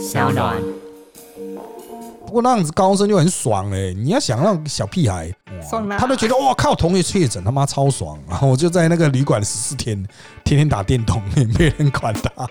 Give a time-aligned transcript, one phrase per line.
[0.00, 0.56] 小暖。
[2.24, 5.30] 不过那样子高中生就很爽哎、你要想让小屁孩，
[5.98, 10.02] 他都觉得哇靠，同学确诊他妈超爽，然后我就在那个旅馆十四天，
[10.42, 12.48] 天天打电动，也没人管他。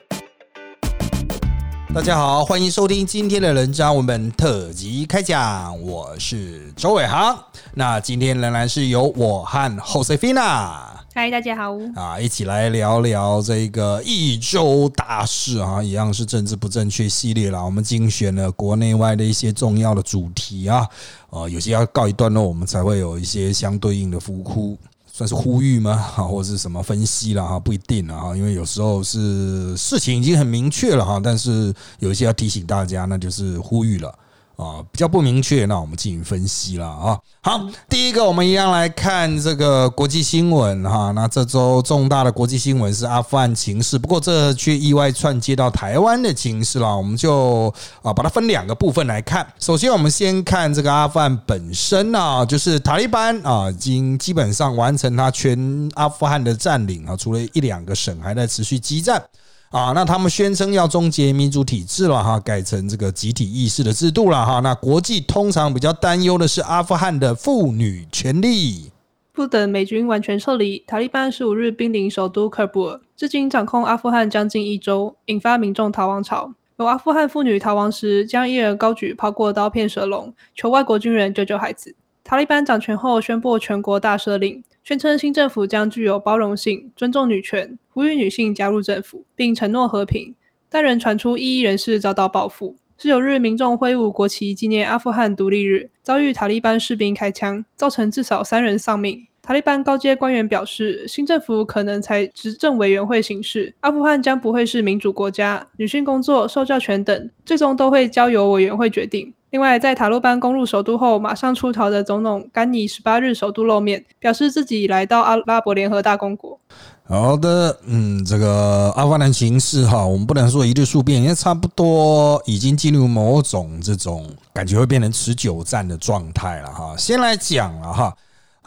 [1.91, 7.35] 大家好，欢迎收听今天的人渣文本特辑开讲，我是周伟航。
[7.73, 10.81] 那今天仍然是由我和 Josefina
[11.11, 11.75] 嗨，大家好。
[11.95, 17.63] 啊，一起来聊聊这个一周大事啊，一样是政治不正确系列啦。
[17.63, 20.87] 我们精选了国内外的一些重要的主题啊，
[21.31, 24.77] 呃，有些要告一段落，我们才会有一些相对应的呼呼。
[25.11, 25.95] 算是呼吁吗？
[25.95, 27.59] 哈， 或是什么分析了哈？
[27.59, 34.13] 不一定了哈，因为有时候是事情已经很明确了哈，但是有一些要提醒大家，那就是呼吁了。
[34.59, 37.17] 啊，比较不明确，那我们进行分析了啊。
[37.39, 41.11] 好，第一个我们一样来看这个国际新闻哈。
[41.11, 46.97] 那这周重大的国际新闻是阿富汗情势，不过这却意外串接到台湾的情势了。
[46.97, 49.47] 我们就啊把它分两个部分来看。
[49.59, 59.23] 首先，我们先看这个阿富汗本身啊，就是塔利班啊，已经基本上完成他全阿富汗的占领啊，除了一两个省还在持续激战。
[59.69, 64.59] 啊，那他们宣称要终结民主体制了哈，改成这个集体意识的制度了哈。
[64.61, 68.91] 那国际通常比较担忧的是阿富汗的妇女权利。
[69.31, 76.51] 不等美军完全撤离，塔利班十五日兵临首都喀布尔，至今掌控阿富汗将近一周，引发民众逃亡潮。
[76.77, 81.95] 有阿富汗妇女逃亡时，将一人高举抛过刀片蛇笼，求外国军人救救孩子。
[82.29, 90.35] 塔利班掌权后，宣布全国大赦令，宣称新政府将具有包容性，尊重女权，呼吁女性加入政府，并承诺和平。
[90.69, 92.75] 但仍传出异议人士遭到报复。
[92.99, 99.25] 十九日，民众挥舞国旗纪念阿富汗独立日，遭遇塔利班士兵开枪，造成至少三人丧命。
[99.41, 109.33] 塔利班高阶官员表示，新政府可能采执政委员会形式，阿富汗将不会是民主国家，女性工作、受教权等最终都会交由委员会决定。
[109.51, 116.59] 另外，在塔利班攻入首都后，马上出逃的总统甘尼十八日首都露面，表示自己来到阿拉伯联合大公国。
[117.07, 126.95] 好的，嗯，这个阿富汗的形势哈，我们不能说一日数变，因为差不多已经进入某种这种感觉会变成持久战的状态了哈。
[126.95, 128.15] 先来讲了哈。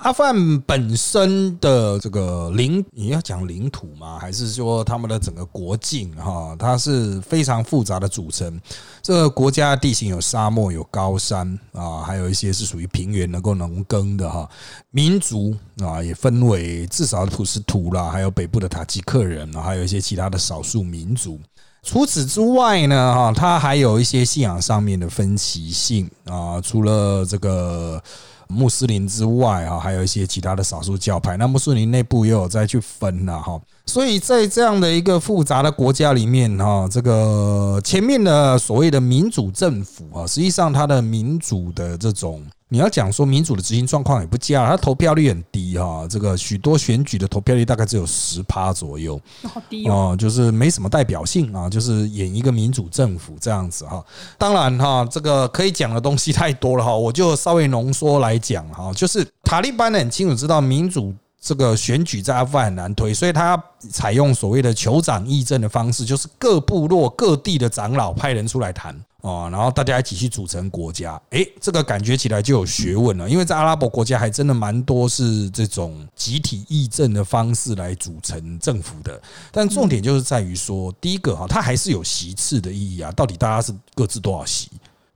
[0.03, 4.19] 阿富汗本身的这个领，你要讲领土吗？
[4.19, 6.57] 还是说他们的整个国境哈？
[6.59, 8.61] 它是非常复杂的组成。
[9.01, 14.49] 这个国家地形有沙漠、有高山啊，还有一些是属于平原能够农耕的哈。
[14.91, 21.39] 民族啊也分为至少普什图啦，还有北部的塔吉克人，还有一些其他的少数民族。
[21.85, 28.03] 除此之外呢，哈，它还有一些信仰上面的分歧性啊，除了这个。
[28.53, 31.37] 穆斯林之外啊，还有一些其他的少数教派。
[31.37, 33.61] 那穆斯林内部也有再去分了哈。
[33.87, 46.07] 所以在这样的一个复杂的国家里面哈，这个前面的所谓的民主政府啊，实际上它的民主的这种，你要讲说民主的执行状况也不佳，它投票率很低哈。
[46.09, 54.03] 这个许多选举的投票率大概只有十趴左右，好低哦，就是没什么代表性啊，就是演一个民主政府这样子哈。
[54.39, 61.13] 当然哈，这个可以讲的东西太多了哈，我就稍微浓缩来讲哈，就是塔利班很清楚知道民主。
[61.43, 63.61] 这个选举在阿富汗很难推，所以他
[63.91, 71.21] 采用所谓的酋长议政的方式，就是各部落各地的长老派人出来谈哦，然后大家一起去组成国家。
[71.31, 79.21] 诶，这个感觉起来就有学问了，因为在阿拉伯国家还真的蛮多是这种集体议政的方式来组成政府的。
[79.51, 84.71] 但重点就是在于说，第一个哈，它还是有席次的意义啊，到底大家是各自多少席？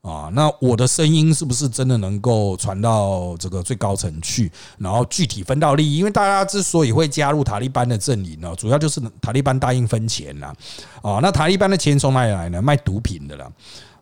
[0.07, 5.97] 啊，那我的声音是不是真的能够传到这个最高层去，然后具体分到利益？
[5.97, 10.55] 因为大家之所以会加入塔利班的阵营呢，主要就是塔利班答应分钱啦。
[11.03, 12.63] 啊，那塔利班的钱从哪里来呢？
[12.63, 13.51] 卖毒品的啦。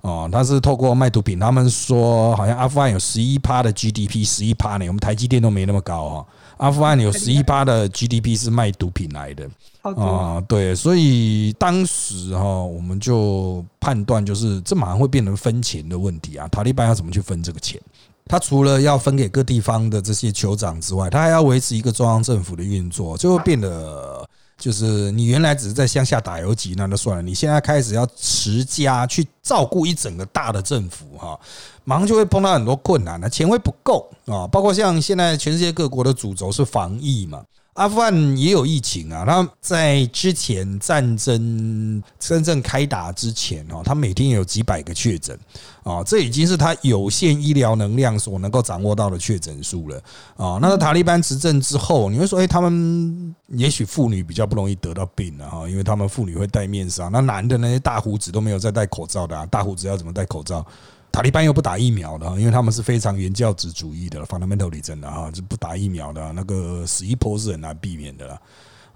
[0.02, 6.26] 哦，他是透过卖毒品，他们说好像阿富汗有十一趴的 GDP，十一趴呢，我们台积电都没那么高哈。
[6.58, 9.48] 阿富汗有十一趴的 GDP 是卖毒品来的。
[9.92, 16.48] 啊，对，所以当时哈，我们就判断就是这马上会变成分钱的问题啊。
[16.48, 17.78] 塔利班要怎么去分这个钱？
[18.26, 24.26] 他除了要分给各地方的这些酋长之外，他还要维持一个中央政府的运作，就会变得
[24.56, 31.38] 就是你原来只是在乡下打游击，那就算了，你现在开始要持家去照顾一整个大的政府哈，
[31.84, 34.46] 马上就会碰到很多困难了，钱会不够啊。
[34.46, 37.42] 包括像现在全世界各国的主轴是防疫嘛。
[37.74, 45.36] 阿富汗也有疫情啊，他在之前战争真正开打之前哦，他每天有几百个确诊
[45.82, 50.00] 啊，这已经是他有限医疗能量所能够掌握到的确诊数了
[50.36, 50.58] 啊。
[50.62, 60.64] 那塔利班执政之后，你会说，哎，他们也许妇女比较不容易得到病了哈，因为他们妇女会戴面纱，那男的那些大胡子都没有在戴口罩的，啊大胡子要怎么戴口罩？
[61.14, 68.40] 塔利班又不打疫苗的，因为他们是非常原教旨主义的，fundamental 真的哈，就不打疫苗的，那个死一波是很难避免的了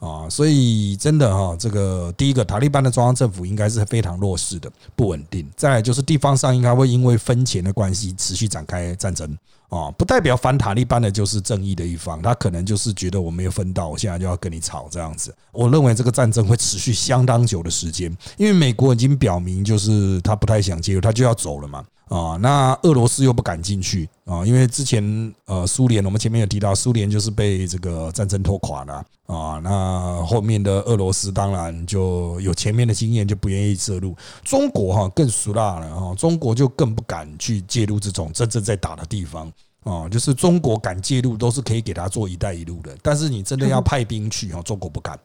[0.01, 0.29] 啊。
[0.29, 5.49] 所以真的哈，这个第一个塔利班的中央政府应该是非常弱势的，不稳定。
[5.55, 9.39] 再来就是地方上应该会因为分钱的关系持续展开战争
[9.69, 15.33] 啊，不代表反塔利班的就是正义的一方，他可能就是觉得我没有分到，我现在就要跟你吵这样子。
[15.53, 21.85] 我认为这个战争会持续相当久的时间，因为美国已经表明就是他不太想介入，他就要走了嘛。
[22.09, 29.61] 啊，那俄罗斯又不敢进去啊，因为之前呃苏联，我们前面有提到，苏联就是被这个战争拖垮了啊。
[29.63, 34.17] 那后面的俄罗斯当然就有前面的经验，就不愿意涉入。
[34.43, 39.53] 中国哈更俗辣了哈，中国就更不敢去介入这种真正在打的地方
[39.85, 40.09] 啊。
[40.09, 45.19] 就是中国敢介入，都是可以给他做一带一路的，但是你真的要派兵去哈，中国不敢。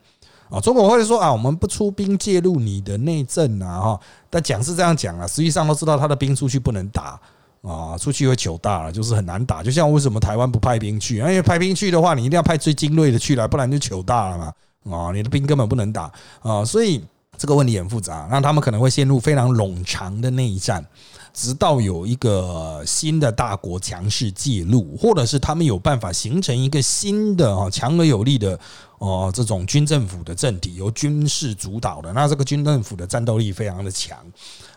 [0.54, 7.20] 啊，中国会说啊，我们不出兵介入你的内政啊，哈，但讲是这样讲啊，实际上都知道他的兵出去不能打
[7.64, 9.64] 啊，出去会糗大了，就是很难打。
[9.64, 11.18] 就像为什么台湾不派兵去？
[11.18, 14.54] 因为派兵去的话，你一定要派最精锐的去了，不然就糗大了嘛。
[14.96, 16.12] 啊，你的兵根本不能打
[16.42, 17.04] 啊，所以
[17.36, 20.86] 这个问题很复杂，那他们可能会陷入非常冗长的内战。
[21.34, 28.58] 直到有一个新的大国强势介入，或者是他们有办法形成一个新的啊强而有力的
[29.00, 34.18] 哦这种军政府的政体，由军事主导的，那这个军政府的战斗力非常的强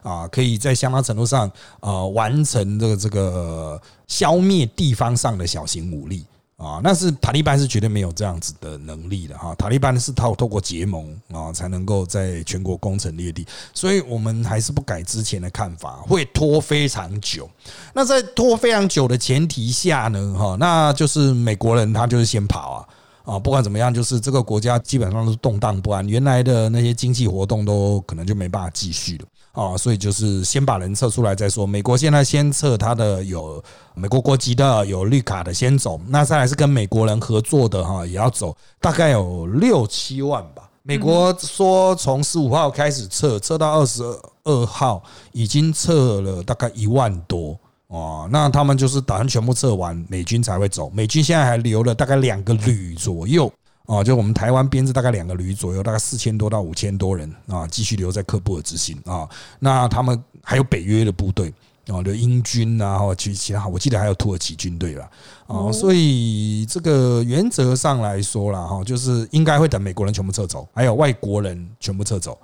[0.02, 1.50] 啊，可以在相当程度上
[1.80, 6.24] 啊完成这个这个消灭地方上的小型武力。
[6.56, 9.54] 啊，那是塔利班是绝对没有这样子的能力的哈。
[9.56, 17.48] 塔利班是透透过结盟啊，才能够在全国攻城略地，所以我们还是不改之前的看法，会拖非常久。
[17.92, 22.88] 那在拖非常久的前提下呢，哈，那就是美国人他就是先跑啊。
[23.26, 29.24] 啊，不管怎么样，就是这个国家基本上都是动荡不安，原来的那些经济活动都可能就没办法继续了
[29.56, 31.66] 啊，所以就是先把人撤出来再说。
[31.66, 33.62] 美国现在先撤他的有
[33.94, 40.68] 美国国籍的、有绿卡的先走，那再来是跟美国人合作的哈，也要走，大概有六七万吧。
[40.82, 44.02] 美国说从十五号开始撤，撤到二十
[44.44, 47.58] 二号，已经撤了大概一万多。
[47.88, 50.90] 哦，那他们就是打算全部撤完，美军才会走。
[50.90, 53.50] 美军现在还留了大概两个旅左右，
[53.86, 59.28] 哦，就我们台湾编制大概两个旅左右，大概四千多到五千多人啊，继续留在喀布尔执行啊。
[59.60, 61.52] 那他们还有北约的部队
[61.86, 65.08] 啊，就英军啊，或其其他，我记得还有土耳其军队了
[65.46, 65.70] 啊。
[65.72, 72.38] 所以这个原则上来说了哈，就是应该会等美国人全部撤走，还有外国人全部撤走。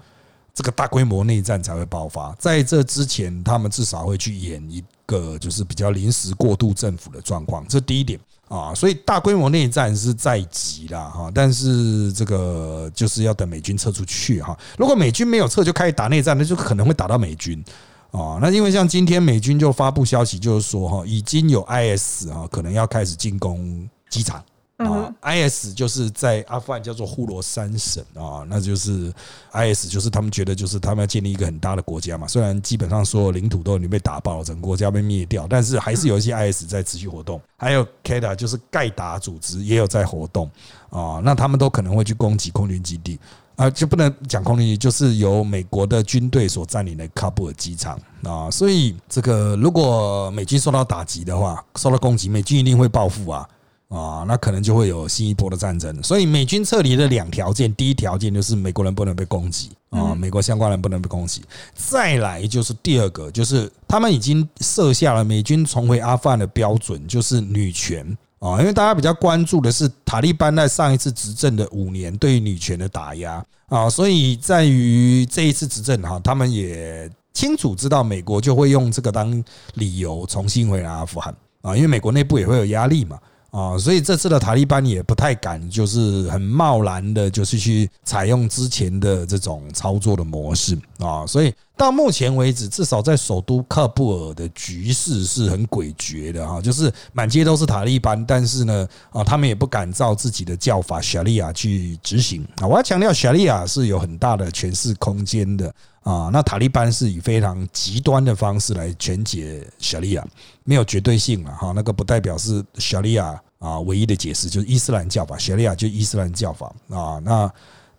[0.54, 8.20] 这个大规模内战才会爆发，在这之前，他们至少会去演一个就是比较临时过渡政府的状况，这第一点
[8.56, 8.74] 啊。
[8.74, 14.56] 所以大规模内战是在即啦哈，但是这个就是要等美军撤出去哈。
[14.76, 17.64] 如果美军没有撤就开始打内战，那就可能会打到美军
[18.10, 18.38] 啊。
[18.40, 24.42] 那因为像今天美军就发布消息，就是说哈，已经有 IS 啊可能要开始进攻机场。
[24.84, 29.12] 啊，IS 就是在阿富汗叫做呼罗珊省啊，那就是
[29.52, 37.40] IS 就是他们觉得就是他们要建立一个很大的国家嘛，虽然基本上所有领土都已经被打爆了，整个国家被灭掉，但是还是有一些 IS 在持续活动。
[37.56, 40.50] 还有 Keda 就是盖达组织也有在活动
[40.90, 43.18] 啊，那他们都可能会去攻击空军基地
[43.54, 53.48] 啊，就不能讲空军基地，就是由美国的军队所占领的喀布尔机场啊，所以这个如果美军受到打击的话，受到攻击，美军一定会报复啊。
[53.92, 56.02] 啊，那可能就会有新一波的战争。
[56.02, 61.42] 所以美军撤离的两条件，第一条件就是美国人不能被攻击啊，美国相关人不能被攻击。
[61.74, 68.58] 再来就是第二个，就是他们已经设下了美军重回阿富汗的标准，就是女权啊。
[68.60, 79.44] 因为大家比较关注的是塔利班在上一次执政的五年对于女权的打压啊，所以在于这一次执政哈，他们也清楚知道美国就会用这个当
[79.74, 83.18] 理由重新回来阿富汗啊，因为美国内部也会有压力嘛。
[83.52, 91.26] 啊，所以这次的塔利班也不太敢，就是很贸然的，就是去采用之前的这种操作的模式啊。
[91.26, 102.66] 所以到目前为止，至少在首都喀布尔的局势是很诡谲的哈，就是满街都是塔利班，但是呢，啊，他们也不敢照自己的教法夏利亚去执行啊。
[102.66, 105.72] 我要强调，夏利亚是有很大的诠释空间的。
[106.02, 110.24] 啊，那塔利班是以非常极端的方式来全解 Sharia，
[110.64, 111.70] 没有绝对性了哈。
[111.76, 117.20] 那个不代表是 Sharia 啊唯一的解释，就是伊斯兰教法，叙利亚就伊斯兰教法啊。
[117.22, 117.48] 那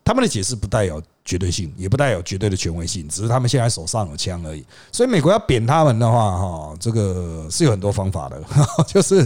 [0.04, 4.64] 他们的解释不带有绝对性，也不带有绝对的权威性，只是他们现在手上有枪而已。
[4.92, 8.42] 所以美国要贬他们的话，哈，这个是有很多方法的，
[8.86, 9.22] 就是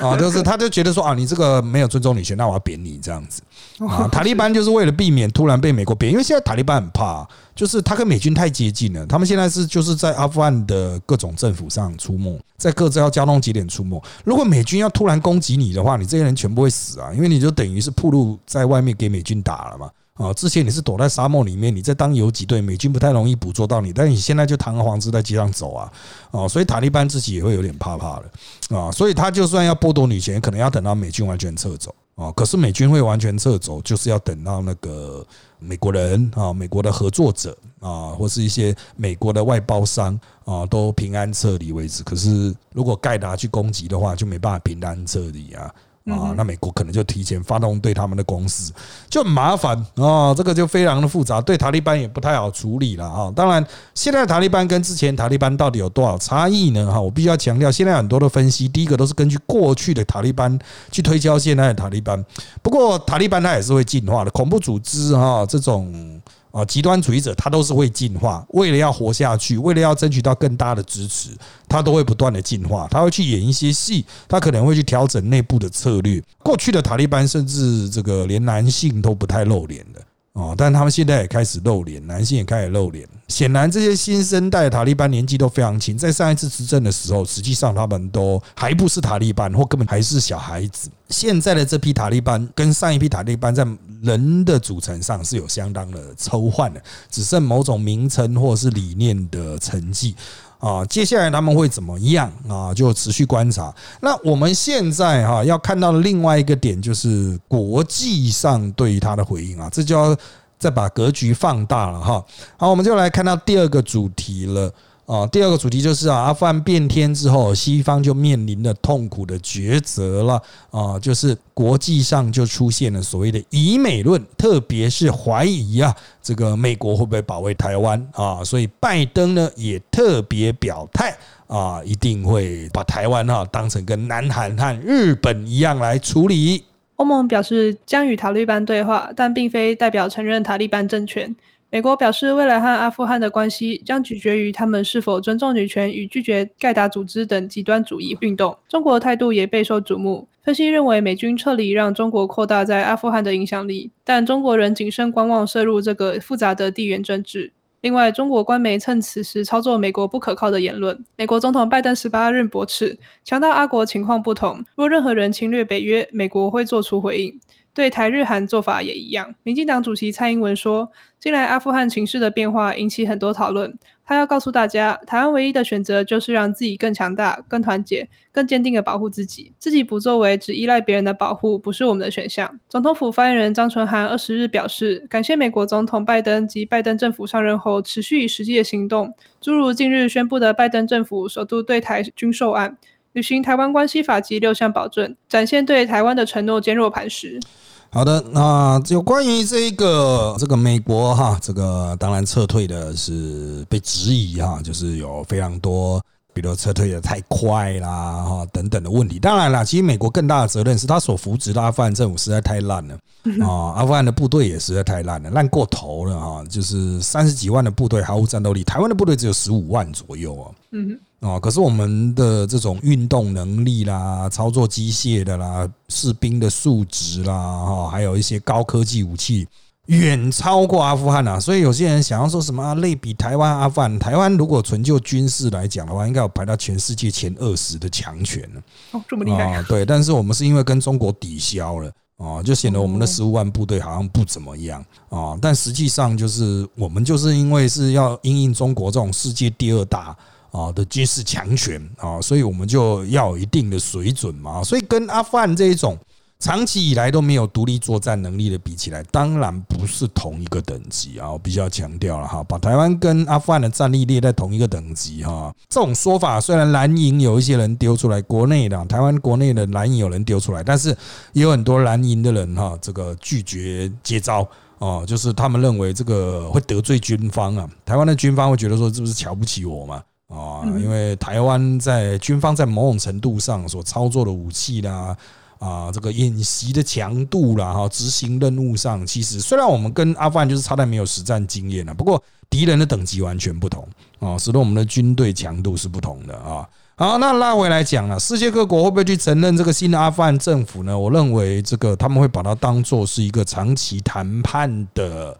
[0.00, 3.42] 啊，就是他就觉得说啊，你这个没有尊重女权，那我要贬你这样子
[3.86, 4.08] 啊。
[4.08, 9.06] 塔利班就是为了避免突然被美国贬，因为现在塔利班很怕，就是他跟美军太接近了。
[9.06, 14.02] 他们现在是就是在阿富汗的各种政府上出没，在各自要交通节点出没。
[14.24, 19.88] 如果美军要突然攻击你的话，你这些人全部会死啊，因为你就等于是暴露在外面给美军打了嘛。
[20.16, 25.92] 啊，之前你是躲在沙漠里面，你在当游击队，美军不太容易捕捉到你，但你现在就堂而皇之在街上走啊，
[26.30, 35.22] 啊，所以塔利班自己也会有点怕怕的啊，所以他就算要剥夺女权，可能要等到美军完全撤走啊，可是美军会完全撤走，就是要等到那个
[35.58, 42.02] 美国人啊，美国的合作者啊，或是一些美国的外包商啊，都平安撤离为止。
[42.02, 45.70] 可是如果盖达去攻击的话，就没办法平安撤离啊。
[46.06, 48.72] 啊，那美国可能就提前发动对他们的攻势，
[49.10, 53.32] 就很麻烦啊，这个就非常的复杂，对塔利班也不太好处理了啊。
[53.34, 56.90] 当然，现在塔利班跟之前塔利班到底有多少差异呢？
[56.92, 60.56] 哈，我必须要强调，现在很多的分析，第一个都是根据过去的塔利班
[60.92, 62.24] 去推敲现在的塔利班。
[62.62, 66.20] 不过，塔利班它也是会进化的，恐怖组织哈这种。
[66.56, 71.28] 啊，极端主义者他都是会进化，为了要活下去，为了要争取到更大的支持，
[71.68, 72.88] 他都会不断的进化。
[72.90, 76.22] 他会去演一些戏，他可能会去调整内部的策略。
[76.42, 80.00] 过去的塔利班甚至这个连男性都不太露脸的。
[80.36, 83.08] 哦，但他们现在也开始露脸，男性也开始露脸。
[83.26, 90.90] 显然，这些新生代塔利班年纪都非常轻，在上一次执政的时候，实际上他们都还不是塔利班，或根本还是小孩子。
[91.08, 93.66] 现在的这批塔利班跟上一批塔利班在
[94.02, 100.14] 人的组成上是有相当的抽换的，只剩某种名称或是理念的成绩。
[100.58, 102.72] 啊，接下来他们会怎么样啊？
[102.72, 103.74] 就持续观察。
[104.00, 110.16] 那我们现在哈要看到的另外一个点，就是国际上对于他的回应啊，这就要
[110.58, 112.24] 再把格局放大了哈。
[112.56, 114.72] 好，我们就来看到第二个主题了。
[115.06, 128.42] 啊，第二个主题就是啊，阿富汗变天之后，西方就面临了痛苦的抉择了啊，就是国际上就出现了所谓的以美论，特别是怀疑啊，这个美国会不会保卫台湾啊？
[128.42, 136.64] 所以拜登呢也特别表态啊，一定会把台湾哈当成跟南韩和日本一样来处理。
[136.96, 141.36] 欧盟表示将与塔利班对话，但并非代表承认塔利班政权。
[141.76, 148.56] 美国表示，未来和阿富汗的关系将取决于他们是否尊重女权与拒绝盖达组织等极端主义运动。
[148.66, 150.26] 中国态度也备受瞩目。
[150.42, 157.52] 分析认为，美军撤离让中国扩大在阿富汗的影响力，但中国人谨慎观望涉入这个复杂的地缘政治。
[157.82, 160.98] 另外，中国官媒趁此时操作美国不可靠的言论。
[161.14, 167.38] 美国总统拜登十八日驳斥，强调阿国情况不同，若任何人侵略北约，美国会做出回应。
[167.76, 169.34] 对台日韩做法也一样。
[169.42, 170.90] 民进党主席蔡英文说，
[171.20, 173.78] 近来阿富汗情势的变化引起很多讨论。
[174.06, 179.52] 他要告诉大家，台湾唯一的选择就是让自己更强大、更团结、更坚定的保护自己。
[179.58, 182.58] 自己不作为，只依赖别人的保护，不是我们的选项。
[182.66, 192.78] 总统府发言人张纯涵二十日表示，感谢美国总统拜登及拜登政府上任后持续以实际的行动，诸如近日宣布的拜登政府首度对台军售案。
[193.16, 197.40] 履行台湾关系法及六项保证，展现对台湾的承诺坚若磐石。
[197.88, 205.98] 好的，那有关于这个这个美国哈，这个当然撤退的是被质疑哈，就是有非常多，
[206.34, 209.18] 比如撤退的太快啦哈等等的问题。
[209.18, 212.94] 当然啦，其实美国更大的责任是他所扶植的阿富汗政府实在太烂了
[213.42, 220.54] 啊，阿富汗的部队也实在太烂了，烂过头了哈，就是三十几万的部队毫无战斗力，台湾的部队只有十五万左右哦。
[220.72, 220.98] 嗯。
[221.20, 229.48] 哦，可是我们的这种运动能力啦、操作机械的啦、士兵的素质啦，哈，还有一些高科技武器，
[229.86, 231.40] 远超过阿富汗啊。
[231.40, 238.60] 所以有些人想要说什么类比台湾、阿富汗，台湾如果纯就军事来讲的话，应该有排到全世界前二十的强权呢。
[238.92, 239.64] 哦，这么厉害啊！
[239.66, 245.36] 对，但是我们是因为跟中国抵消了啊，就显得我们的十五万部队好像不怎么样啊。
[245.40, 250.14] 但实际上就是我们就是因为是要因应中国这种世界第二大。
[250.56, 254.62] 啊的军事强权啊，所以我们就要有一定的水准嘛。
[254.62, 255.98] 所以跟阿富汗这一种
[256.38, 261.30] 长期以来都没有独立作战能力的比起来，当然不是同一个等级啊。
[261.32, 265.54] 我必须要强调了哈，把台湾跟阿富汗的战力列在同一个等级哈。
[265.68, 270.90] 这种说法虽然蓝营有一些人丢出来，国内的台湾国内的蓝营有人丢出来，但是
[271.32, 274.46] 也有很多蓝营的人哈，这个拒绝接招
[274.78, 277.66] 哦，就是他们认为这个会得罪军方啊。
[277.86, 280.02] 台湾的军方会觉得说，是不是瞧不起我嘛？
[280.28, 285.16] 啊，因为台湾在军方在某种程度上所操作的武器啦，
[285.58, 293.86] 啊这个演习的强度啦哈，执行任务上，其实虽然我们跟阿富汗就是差在没有实战经验了，不过敌人的等级完全不同
[294.18, 296.68] 啊，使得我们的军队强度是不同的啊。
[296.98, 300.98] 好，那拉回来讲了，世界各国会不会去承认这个新的阿富汗政府呢？
[300.98, 305.38] 我认为这个他们会把它当做是一个长期谈判的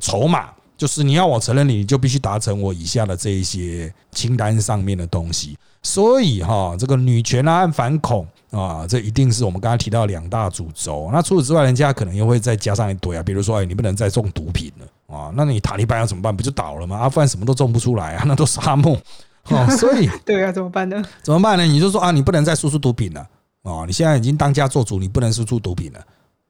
[0.00, 5.56] 筹码，就是你要我承认你，你就必须达成我以下的这一些清单上面的东西。
[5.82, 11.08] 所以哈，这个女权啊、反恐啊，这一定是我们刚才提到两大主轴。
[11.12, 16.36] 那除此之外，人家可能又会再加上一堆啊，比如说，哎，你不能再种毒品了啊，那你塔利班要怎么办？
[16.36, 16.96] 不就倒了吗？
[16.98, 18.98] 阿富汗什么都种不出来啊，那都沙漠。
[19.48, 21.00] 哦，所以对啊，怎么办呢？
[21.22, 21.62] 怎么办呢？
[21.64, 23.20] 你就说啊，你不能再输出毒品了
[23.62, 26.00] 啊，你现在已经当家做主，你不能输出毒品了，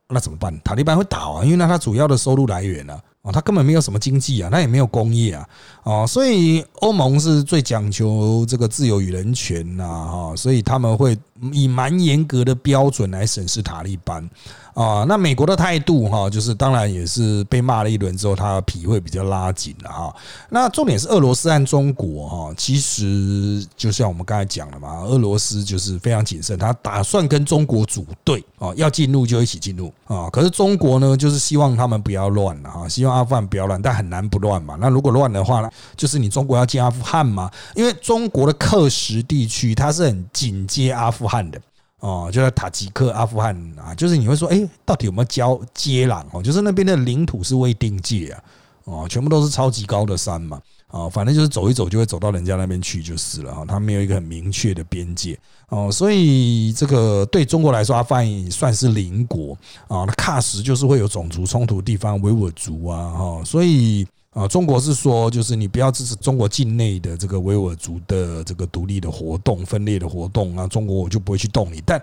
[0.08, 0.58] 那怎么办？
[0.64, 5.48] 塔利班会倒啊，因为那他主要的收入来源呢，哦，他根本没有什么经济啊，他也没有工业啊，
[5.82, 11.18] 哦，所以欧盟是最讲求这个自由与人权呐，哈，所以他们会
[11.52, 14.30] 以蛮严格的标准来审视塔利班。
[14.76, 20.14] 啊，那美国的态度哈，就是当然也是被骂了一轮之后，他皮会比较拉紧了哈。
[20.50, 30.28] 那重点是俄罗斯和中国哈，其实就像我们刚才讲了嘛，俄罗斯就是非常谨慎，他打算跟中国组队啊，要进入就一起进入啊。
[30.30, 34.76] 可是中国呢，就是希望他们不要乱了哈，希望阿富汗不要乱，但很难不乱嘛。
[34.78, 41.58] 那如果乱的话呢，就是你中国要进阿富汗嘛，因为中国的克什地区它是很紧接阿富汗的。
[42.00, 46.24] 哦，就在塔吉克、阿富汗啊，就是你会说，哎，到底有没有交接壤？
[46.32, 48.42] 哦，就是那边的领土是未定界啊，
[48.84, 55.38] 哦，全部都是超级高的山嘛，啊，反正就是走一走就会走到人家那边去就是了哈，它没有一个很明确的边界
[55.70, 59.54] 哦，所以这个对中国来说，阿富汗算是邻国
[59.88, 64.06] 啊，那喀什就是会有种族冲突的地方，维吾尔族啊，哈，所以。
[64.36, 71.82] 啊，中国是说，就是你不要支持中国境内的这个维吾尔族的这个独立的活动、分裂的活动啊，中国我就不会去动你。
[71.86, 71.98] 但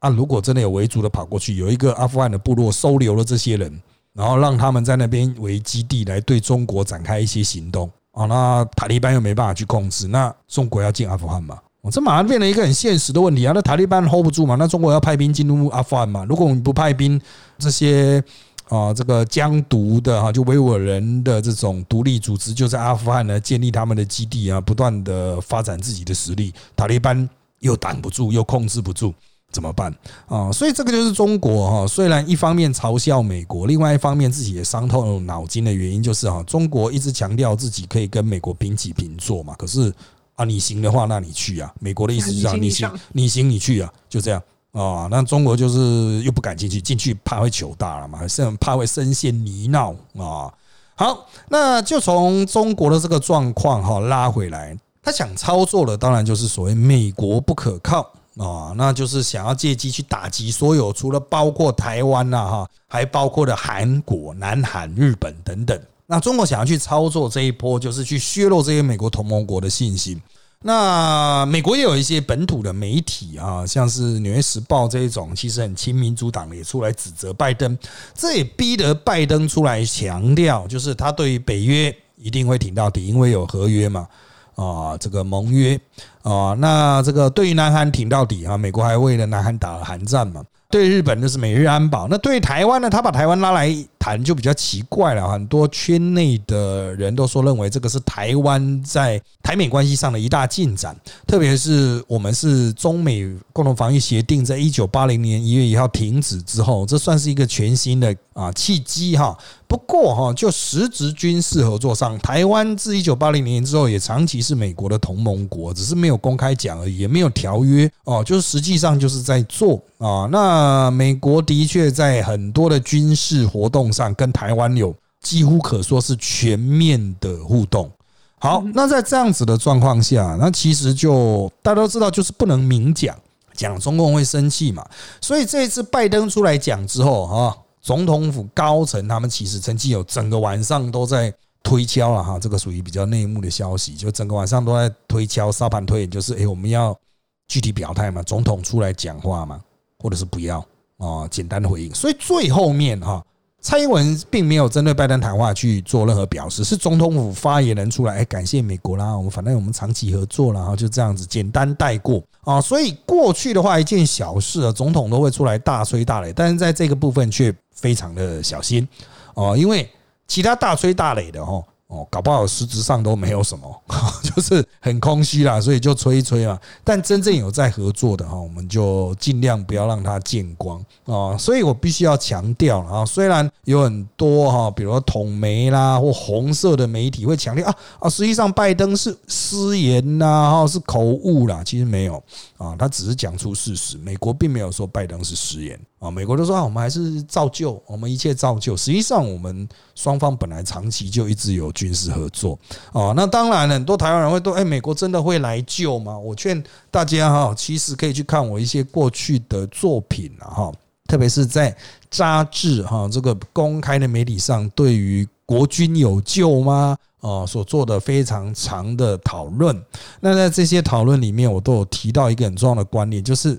[0.00, 3.80] 啊，如果真的有维族的跑过去，有一个阿富汗的部落收留了这些人，
[4.12, 11.56] 然后让他们在那边为基地来对中国展开一些行动啊，那塔利班又没办法去控制，那中国要进阿富汗吗？
[11.80, 13.52] 我，这马上变成一个很现实的问题啊！
[13.54, 14.56] 那塔利班 hold 不住嘛？
[14.56, 16.24] 那中国要派兵进入阿富汗嘛？
[16.28, 17.20] 如果我们不派兵，
[17.56, 18.20] 这些。
[18.68, 26.52] 啊，这个疆独的哈，就维吾尔人的这种独立组织，就在阿富汗呢建立他们的基地啊，不断的发展自己的实力。
[26.74, 27.28] 塔利班
[27.60, 29.14] 又挡不住，又控制不住，
[29.52, 29.94] 怎么办
[30.26, 30.50] 啊？
[30.50, 39.54] 所以这个就是中国哈，虽然一方面嘲笑美国，另外一方面自己也伤透脑筋的原因，就是哈，中国一直强调自己可以跟美国平起平坐嘛。
[39.56, 39.92] 可是
[40.34, 41.72] 啊，你行的话，那你去啊。
[41.78, 44.42] 美国的意思就是你行，你行，你去啊，就这样。
[44.76, 50.52] 啊，那中国就是又不敢进去，进去怕会糗大了嘛，还是怕会深陷泥淖啊。
[50.94, 58.00] 好，那就从中国的这个状况哈拉回来，他想操作的当然就是所谓美国不可靠
[58.36, 65.80] 啊，那就是想要借机去打击所有除了包括台湾呐哈，还包括的韩国、南韩、日本等等。
[66.06, 70.20] 那中国想要去操作这一波，就是去削弱这些美国同盟国的信心。
[70.62, 77.78] 那美国也有一些本土的媒体啊，像是《纽约时报》这一种，其实很亲民主党的也出来指责拜登，
[78.14, 84.08] 这也逼得拜登出来强调，就是他对于北约一定会挺到底，因为有合约嘛，
[84.56, 85.78] 啊，这个盟约
[86.22, 90.42] 啊，那这个对于南韩挺到底啊，美国还为了南韩打了韩战嘛。
[90.68, 92.90] 对日本就是美日安保，那对台湾呢？
[92.90, 93.72] 他把台湾拉来
[94.06, 95.28] 谈就比较奇怪了。
[95.28, 109.36] 很多圈内的人都说认为这个是台湾在台美关系上的一大进展，特别是我们是中美共同防御协定在一九八零年一月一号停止之后，这算是一个全新的啊契机哈。
[109.68, 120.28] 不过哈，就实质军事合作上，台湾自一九八零年之后也长期是美国的同盟国，只是没有公开讲而已，也没有条约哦，就是实际上就是在做啊。
[120.30, 127.90] 那美国的确在很多的军事活动上跟台湾有几乎可说是全面的互动。
[128.38, 133.16] 好，那在这样子的状况下，那其实就大家都知道，就是不能明讲，
[133.54, 134.86] 讲中共会生气嘛。
[135.20, 137.56] 所以这一次拜登出来讲之后啊。
[137.86, 141.32] 总统府高层他们其实曾经有整个晚上都在
[141.62, 146.98] 推敲了哈，这个属于比较内幕的消息，就整个晚上都在推敲沙盘推演，就是诶，我们要
[147.46, 149.60] 具体表态嘛，总统出来讲话嘛，
[150.00, 150.58] 或者是不要
[150.98, 151.94] 啊，简单的回应。
[151.94, 153.24] 所以最后面哈。
[153.66, 162.60] 蔡英文并没有针对拜登谈话去做任何表示，是总统府发言人出来，哎，感谢美国啦，我们反正我们长期合作了，然后就这样子简单带过啊。
[162.60, 168.86] 所以过去的话，一件小事啊，总统都会出来大吹大擂，但是在这个部分却非常的小心
[169.34, 169.90] 哦，因为
[170.28, 173.82] 其他大吹大擂的哈，哦，搞不好实质上都没有什么，
[174.22, 176.58] 就是很空虚啦，所以就吹一吹嘛。
[176.82, 181.36] 但真正有在合作的哈，我们就尽量不要让它见光啊。
[181.38, 192.16] 所以我必须要强调啊，虽然有很多哈，比如说统媒啦或红色的媒体会强调啊啊，实际上拜登是失言呐，哈是口误啦，其实没有
[192.56, 193.96] 啊，他只是讲出事实。
[193.98, 195.78] 美国并没有说拜登是失言。
[195.98, 198.76] 啊，美国都说啊，我们还是照旧，我们一切照旧。
[198.76, 202.58] 实际上，我们双方本来长期就一直有军事合作
[202.92, 203.14] 啊。
[203.16, 206.18] 那当然，很多台湾人会说，哎，美国真的会来救吗？
[206.18, 210.72] 我劝大家哈，其实可以去看我一些过去的作品啊，哈，
[211.08, 211.74] 特别是在
[212.10, 216.94] 杂志哈这个公开的媒体上，对于国军有救吗？
[217.22, 219.82] 啊，所做的非常长的讨论。
[220.20, 223.58] 那在这些讨论里面，我都有提到一个很重要的观念，就是。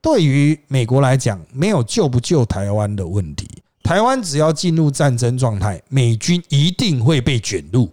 [0.00, 3.48] 对于美国来讲，没有救不救台湾的问题。
[3.82, 7.88] 台湾只要进入战争状态，美军一定会被卷入，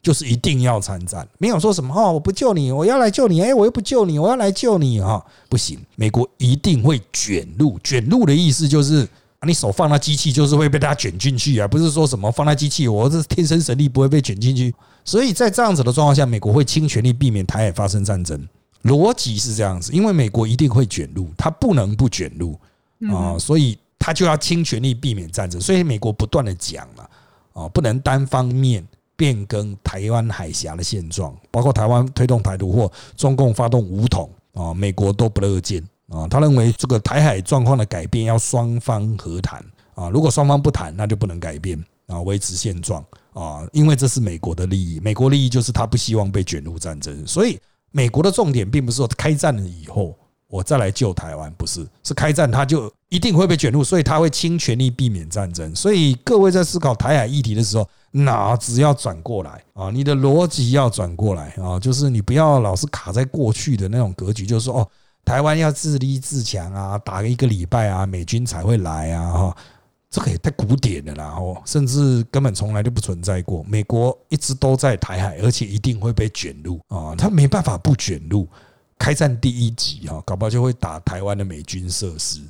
[0.00, 1.28] 就是一定要参战。
[1.38, 3.42] 没有说什么哦，我不救你，我要来救你。
[3.42, 5.22] 哎，我又不救你，我要来救你啊！
[5.48, 7.78] 不行，美国一定会卷入。
[7.82, 9.06] 卷入的意思就是，
[9.46, 11.68] 你手放那机器，就是会被它卷进去啊！
[11.68, 14.72] 不是说什么放那机器，我是天生神力不会被卷进去。
[15.04, 18.48] 所以在这样子的状况下，美国会倾全力避免台海发生战争。
[18.82, 22.58] 逻辑是这样子，因为美国一定会卷入，他不能不卷入
[23.12, 25.60] 啊，所以他就要倾全力避免战争。
[25.60, 27.10] 所以美国不断的讲了
[27.52, 28.82] 啊，不能单方面
[29.16, 36.26] 变更台湾海峡的现状，包括台湾推动台独或中共发动武统啊，美国都不乐见啊。
[36.26, 39.62] 他认为这个台海状况的改变要双方和谈
[39.94, 47.60] 啊，如果双方不谈，那就不能改变啊，维持现状啊，因为这是美国的利益，美国利益就是他不希望被卷入战争，所以。
[47.90, 50.16] 美国的重点并不是说开战了以后
[50.48, 55.72] 我再来救台湾，不是，是开战他就一定会被卷入，所以他会倾全力避免战争。
[55.76, 64.88] 所以各位在思考台海议题的时候，脑子要转过来啊，你的逻辑要转过来啊，就是你不要老是卡在过去的那种格局，就是说哦，
[65.24, 69.56] 台湾要自立自强啊，打一个礼拜啊，美军才会来啊，哈。
[70.10, 71.24] 这个也太古典了啦！
[71.38, 73.62] 哦，甚至根本从来就不存在过。
[73.62, 77.14] 美国一直都在台海，而且一定会被卷入啊！
[77.16, 78.48] 他没办法不卷入。
[78.98, 82.40] 开战第一集啊，搞不好就会打台湾的美军设施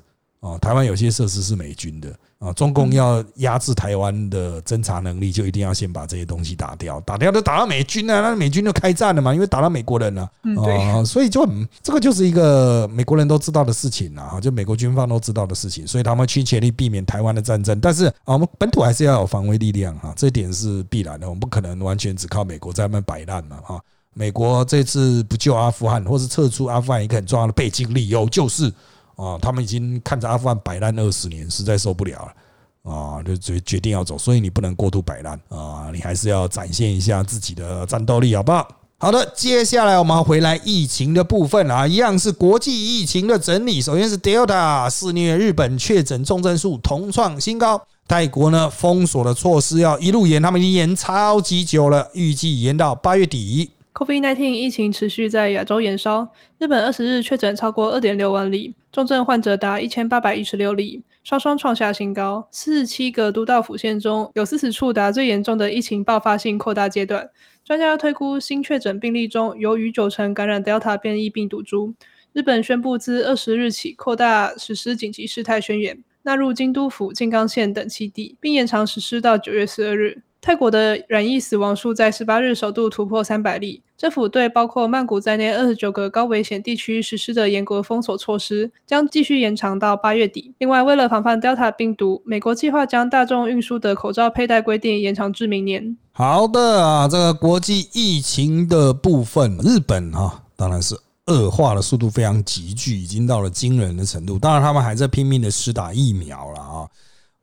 [0.40, 0.59] 啊。
[0.59, 2.12] 台湾有些设施是美军的。
[2.40, 10.22] 啊，中共要压制台湾的侦查能力，就一定要先把这些东西打掉，打掉就打到美军啊，那美军就开战了嘛，因为打到美国人了
[10.57, 23.79] 啊，所以就很这个就是一个美国人都知道的事情啊，就美国军方都知道的事情，所以他们去全力避免台湾的战争，但是啊，我们本土还是要有防卫力量啊，这点是必然的，我们不可能完全只靠美国在那边摆烂嘛哈。
[24.14, 28.72] 美国这次不救阿富汗，或是撤出阿富汗，一个很重要的背景理由就是。
[29.21, 34.17] 啊，他们已经看着阿富汗摆烂二十年，实在受不了了啊，就决决定要走。
[34.17, 38.67] 所以你不能过度摆烂啊，你还是要展现一下自己的战斗力，好不好？
[39.03, 43.81] 好的，接下来我们回来疫情的部分啊，一样是国际疫情的整理。
[43.81, 47.81] 首先是 Delta 肆虐日本，确诊重症数同创新高。
[48.07, 53.71] 泰国呢，封锁的措施要一路延，他们已经延超级久了，预计延到八月底。
[53.92, 62.48] COVID-19 疫情持续在亚洲延烧，日本二十日确诊超过二点六万例，重症患者达一千八百一十六例，双双创下新高。
[62.53, 67.29] 四十七个都道府县中有四十处达最严重的疫情爆发性扩大阶段。
[67.64, 71.94] 专家推估，新确诊病例中有逾九成感染 Delta 变异病毒株。
[72.33, 80.22] 日本宣布自二十日起扩大实施紧急事态宣言，纳入京都府、静冈县等七地，并延长实施到九月十二日。
[80.40, 83.83] 泰国的染疫死亡数在十八日首度突破三百例。
[83.98, 90.55] 政府对包括曼谷在内二十九个高危险地区实施的严格封锁措施将继续延长到八月底。
[90.57, 95.98] 另外，为了防范 Delta 病毒，美国计划将大众运输的口罩佩戴规定延长至明年。
[96.12, 104.38] 好的啊，这个国际疫情的部分，日本啊当然是恶化的速度非常急剧，已经到了惊人的程度。
[104.38, 106.88] 当然，他们还在拼命的施打疫苗了啊。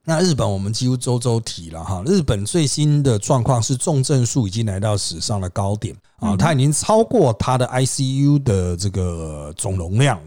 [0.09, 10.17] 那日本我们几乎周周提了哈，日本最新的状况是重症数已经来到史上的高点啊，它已经超过它的 ICU 的这个总容量。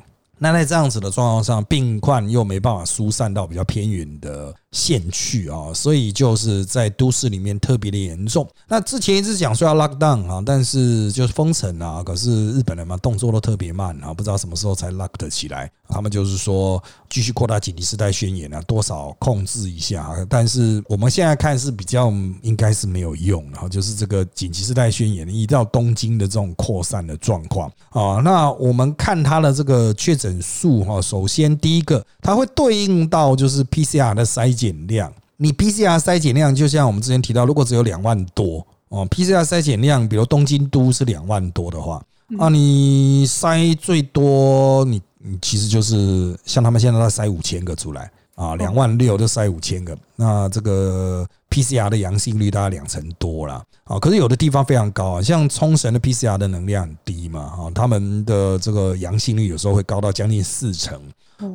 [0.43, 8.47] 那在这样子的状况上，病患又没办法疏散到比较偏远的县去啊，所以就是在都市里面特别的严重。
[8.69, 15.71] 那之前一直讲说要 lock down 啊，但是就是封城啊，可是日本人嘛动作都特别慢啊，不知道什么时候才 lock 得起来。
[15.91, 20.09] 他们就是说继续扩大紧急事态宣言啊，多少控制一下。
[20.29, 22.11] 但是我们现在看是比较
[22.43, 28.21] 应该是没有用，然后就是这个紧急事态宣言一到东京的这种扩散的状况啊。
[28.23, 35.13] 那我们看它的这个确诊数哈，首先第一个它会对应到就是 PCR 的筛检量。
[35.37, 38.67] 你 PCR 筛检量就像我们之前提到，如果只有两万多。
[38.91, 42.03] 哦，PCR 筛检量，比如东京都是两万多的话，
[42.41, 61.01] 啊，你筛最多，你你其实就是像他们现在在筛五千个出来啊，两万六就筛五千个，那这个 PCR 的阳性率大概两成多了啊，可是有的地方非常高啊，像冲绳的 PCR 的能量很低嘛，啊，他们的这个阳性率有时候会高到将近四成。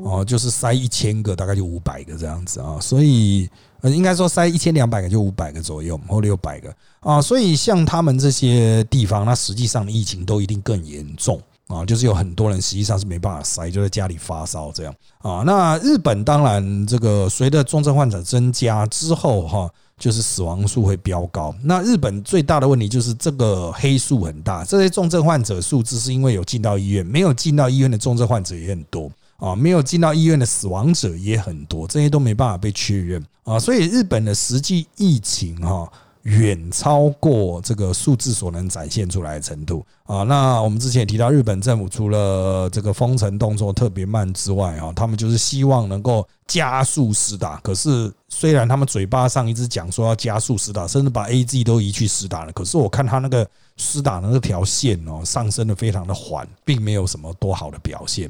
[0.04, 3.48] 哦，就是塞一千个，大概就五百个这样子啊，所以
[3.82, 6.76] 呃，应该说塞一千两百个就五百个左右，或六百个。
[7.02, 15.42] 啊，所以像他们这些地方，那实际上的疫情都一定更严重啊，就是有很多人实际上是没办法塞，就在家里发烧这样啊。
[15.46, 21.56] 那日本当然，这个随着重症患者增加之后哈，就是死亡数会飙高。
[21.64, 29.12] 那日本最大的问题就是这个黑数很大，这些重症患者数字是因为有进到医院，没有进到医院的重症患者也很多。
[29.38, 35.92] 啊，没有进到医院的死亡者也很多，这些都没办法被确认啊，所以日本的实际疫情哈。
[36.26, 40.24] 远超过这个数字所能展现出来的程度啊！
[40.24, 47.58] 那我们之前也提到，日本政府除了这个封城动作特别慢之外啊，他们就是希望能够加速施打。
[47.58, 58.30] 可是虽然他们嘴巴上一直讲说要加速施打，甚至把 A G 都移去施打了，可是我看他那个施打的那条线哦，上升的非常的缓，并没有什么多好的表现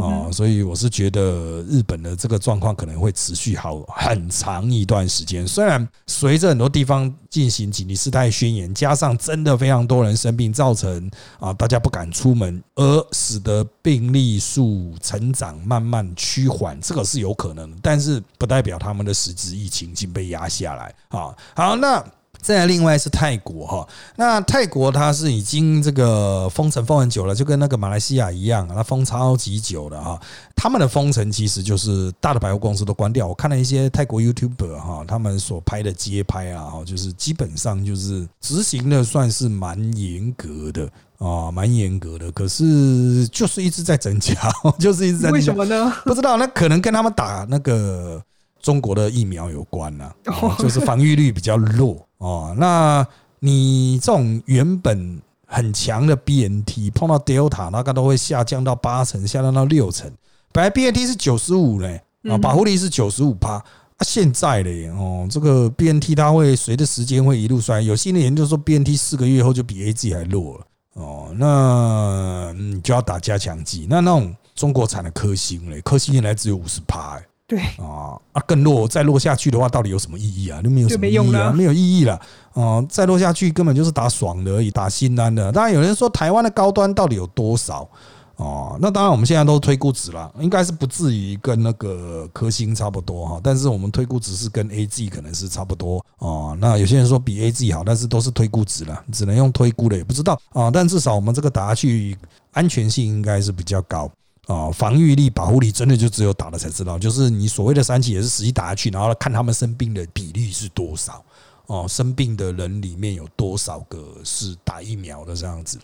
[0.00, 0.30] 啊！
[0.32, 5.46] 所以我是觉得日本的这个状况可能会持续好很长一段时间。
[5.46, 7.12] 虽然随着很多地方。
[7.28, 21.36] 进行紧急事态宣言，加上真的非常多人生病，造成啊大家不敢出门，而使得病例数成长慢慢趋缓，这个是有可能，但是不代表他们的实质疫情已经被压下来啊。
[21.54, 22.02] 好，那。
[22.46, 30.20] 再来，另外是泰国哈，那泰国它是已经这个封城封很久了，就跟那个马来西亚一样，它封超级久了哈。
[30.54, 33.26] 他们的封城其实就是大的百货公司都关掉。
[33.26, 42.30] 我看了一些泰国 YouTuber 哈，他们所拍的街拍啊，就是基本上就是执行的算是蛮严格的啊，蛮严格的。
[42.30, 44.34] 可是就是一直在增加，
[44.78, 45.32] 就是一直在增加。
[45.32, 45.92] 为什么呢？
[46.04, 48.22] 不知道，那可能跟他们打那个
[48.66, 50.10] 中国的疫苗有关呢，
[50.58, 52.04] 就是防御率比较弱。
[52.18, 53.06] 哦，那
[53.38, 60.10] 你这种原本很强的 BNT 碰到 Delta，大概都会下降到八成，下降到六成。
[60.50, 63.64] 本来 BNT 是九十五嘞，啊，保护力是九十五趴，啊，
[64.00, 73.86] 现在嘞，哦，这个 BNT 它会随着时间会一路衰，有新的研究说 BNT 四个月后就比 AZ 还弱了，哦，那你就要打加强剂。
[73.88, 77.22] 那那种中国产的科兴嘞，科兴原来只有五十趴。
[77.46, 80.60] 对啊啊，更落再落下去的话，到底有什么意义啊？
[80.60, 82.20] 就没有什么意义了，没有意义了。
[82.54, 85.52] 哦，再落下去根本就是打爽的而已，打心安的。
[85.52, 87.88] 当然有人说台湾的高端到底有多少？
[88.34, 93.40] 哦，那当然我们现在都推估值了，应该是不至于跟那个科兴差不多哈。
[93.42, 96.54] 但是我们推估值是跟 A G 可能是差不多哦。
[96.60, 100.70] 那有些人说比 A G 好，但是都是推估值了，只能用推估的，也不知道啊。
[100.70, 102.18] 但至少我们这个打下去
[102.52, 104.10] 安全性应该是比较高。
[104.46, 106.98] 啊，防御力、保护力真的就只有打了才知道。
[106.98, 111.22] 就是你所谓的三期也是实际打下去，然后看他们生病的比例是多少。
[111.66, 115.80] 哦，生病的人里面有多少个是打疫苗的这样子，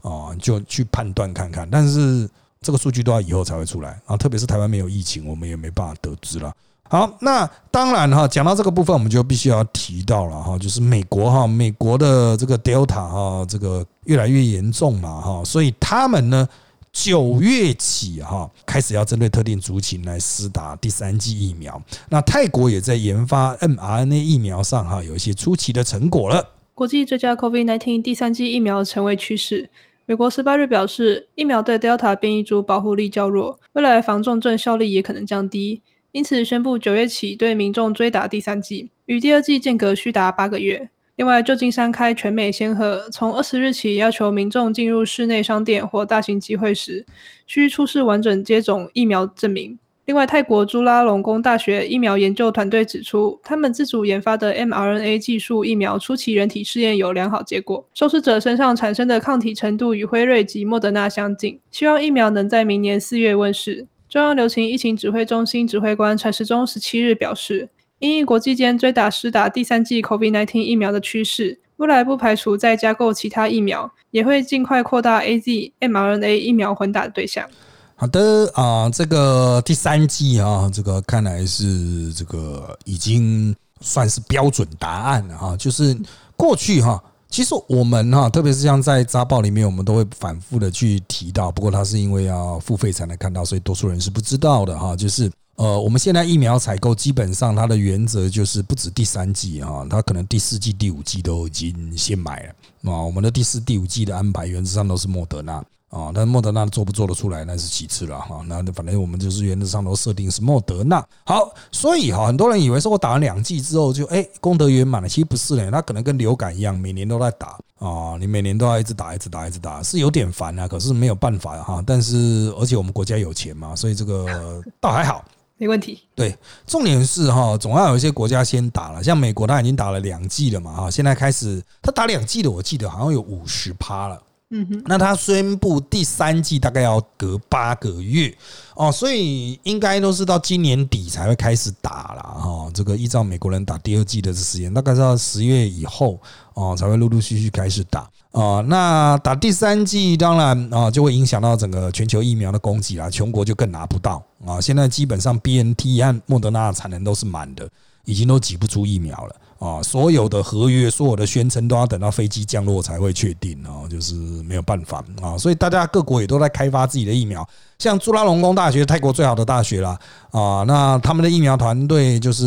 [0.00, 1.68] 啊，就去判断看看。
[1.68, 2.30] 但是
[2.62, 6.54] 这个数据都要以后才会出来啊，特别是台湾没有疫情，我们也没办法得知了。
[6.84, 16.48] 好，那当然哈，讲到这个部分，我们就必须要提到了哈，就是美国哈，美国的这个 Delta 哈，这个越来越严重嘛哈，所以他们呢。
[16.94, 21.82] 九月起，哈，开始要针对特定族群来施打第三剂疫苗。
[22.08, 26.52] 那泰国也在研发 mRNA 疫苗上，哈，有一些出奇的成果了。
[26.72, 29.68] 国际最佳 COVID-19 第三剂疫苗成为趋势。
[30.06, 40.88] 美国十八日表示，疫苗对 Delta 变异株保护力较弱，未来防重症效力也可能降低，因此宣布九月起对民众追打第三剂，与第二剂间隔需达八个月。
[41.16, 47.06] 另外，旧金山开全美先河，从二十日起要求民众进入室内商店或大型集会时，
[47.46, 49.78] 需出示完整接种疫苗证明。
[50.06, 63.86] 另外，泰国朱拉隆功大学疫苗研究团队指出，他们自主研发的 mRNA 技术疫苗初期人体试验有良好结果，受试者身上产生的抗体程度与辉瑞及莫德纳相近，希望疫苗能在明年四月问世。
[64.08, 67.68] 中央流行疫情指挥中心指挥官陈时中十七日表示。
[68.00, 77.48] 因应国际间追打施打第三剂 COVID-19 疫苗的趋势，未来不排除再加购其他疫苗，也会尽快扩大 AZ mRNA 疫苗混打的对象。
[77.96, 85.56] 好的啊，这个第三剂啊，这个看来是这个已经算是标准答案了哈。
[85.56, 85.96] 就是
[86.36, 91.52] 过去哈，其实我们哈，特别是像在扎报里面，我们都会反复的去提到。
[91.52, 94.96] 不过它是因为要付费才能看到，所以多数人是不知道的哈。
[94.96, 103.00] 就是呃，我们现在疫苗采购基本上它的原则就是不止第三季哈，它可能第四季、第五季都已经先买了啊。
[103.00, 108.44] 我们的第四、第五季的安排原则上都是莫德纳啊，但莫德纳做不做得出来那是其次了哈。
[108.48, 111.06] 那反正我们就是原则上都设定是莫德纳。
[111.24, 120.66] 好，所以哈，很多人以为说我打了两剂之后就哎功德圆满了，其实不是嘞，它可能跟流感一样，每年都在打啊，你每年都要一直打、一直打、一直打，是有点烦啊。
[120.66, 125.24] 可是没有办法哈，但是而且我们国家有钱嘛，所以这个倒还好。
[125.56, 126.00] 没问题。
[126.14, 126.36] 对，
[126.66, 134.22] 重点是哈，总要有一些国家先打了，像美国，他已经打了两季了嘛，哈，现在开始他打两季的，我记得好像有五十趴了。
[134.50, 138.32] 嗯哼，那他宣布第三季大概要隔八个月
[138.76, 142.70] 哦，所以应该都是到今年底才会开始打了哈。
[142.74, 146.20] 这个依照美国人打第二季的时间，大概是到十月以后
[146.52, 148.60] 哦才会陆陆续续开始打啊。
[148.68, 154.60] 那打第三剂当然啊就会影响到整个全球疫苗的供给啦，全国就更拿不到啊。
[154.60, 157.66] 现在基本上 B N T 和莫德纳的产能都是满的，
[158.04, 159.36] 已经都挤不出疫苗了。
[159.64, 165.38] 啊，所有的合约、所有的宣称都要等到飞机降落才会确定哦，就是没有办法啊。
[165.38, 167.48] 所以大家各国也都在开发自己的疫苗，
[167.78, 169.98] 像朱拉隆功大学，泰国最好的大学啦
[170.32, 170.64] 啊。
[170.66, 172.44] 那他们的疫苗团队就是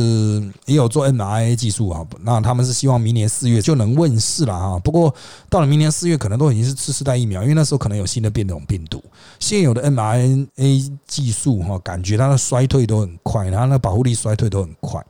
[0.68, 2.06] 也有做 m r a 技术啊。
[2.22, 4.80] 那他们是希望明年四月就能问世了哈。
[4.84, 5.12] 不过
[5.50, 9.04] 到了明年四月，可能都已经是次世代疫苗，因为那时候可能有新的变种病毒。
[9.40, 15.04] 现有的 mRNA 技术哈，感觉它的衰退都很快，然后那保护力衰退都很快。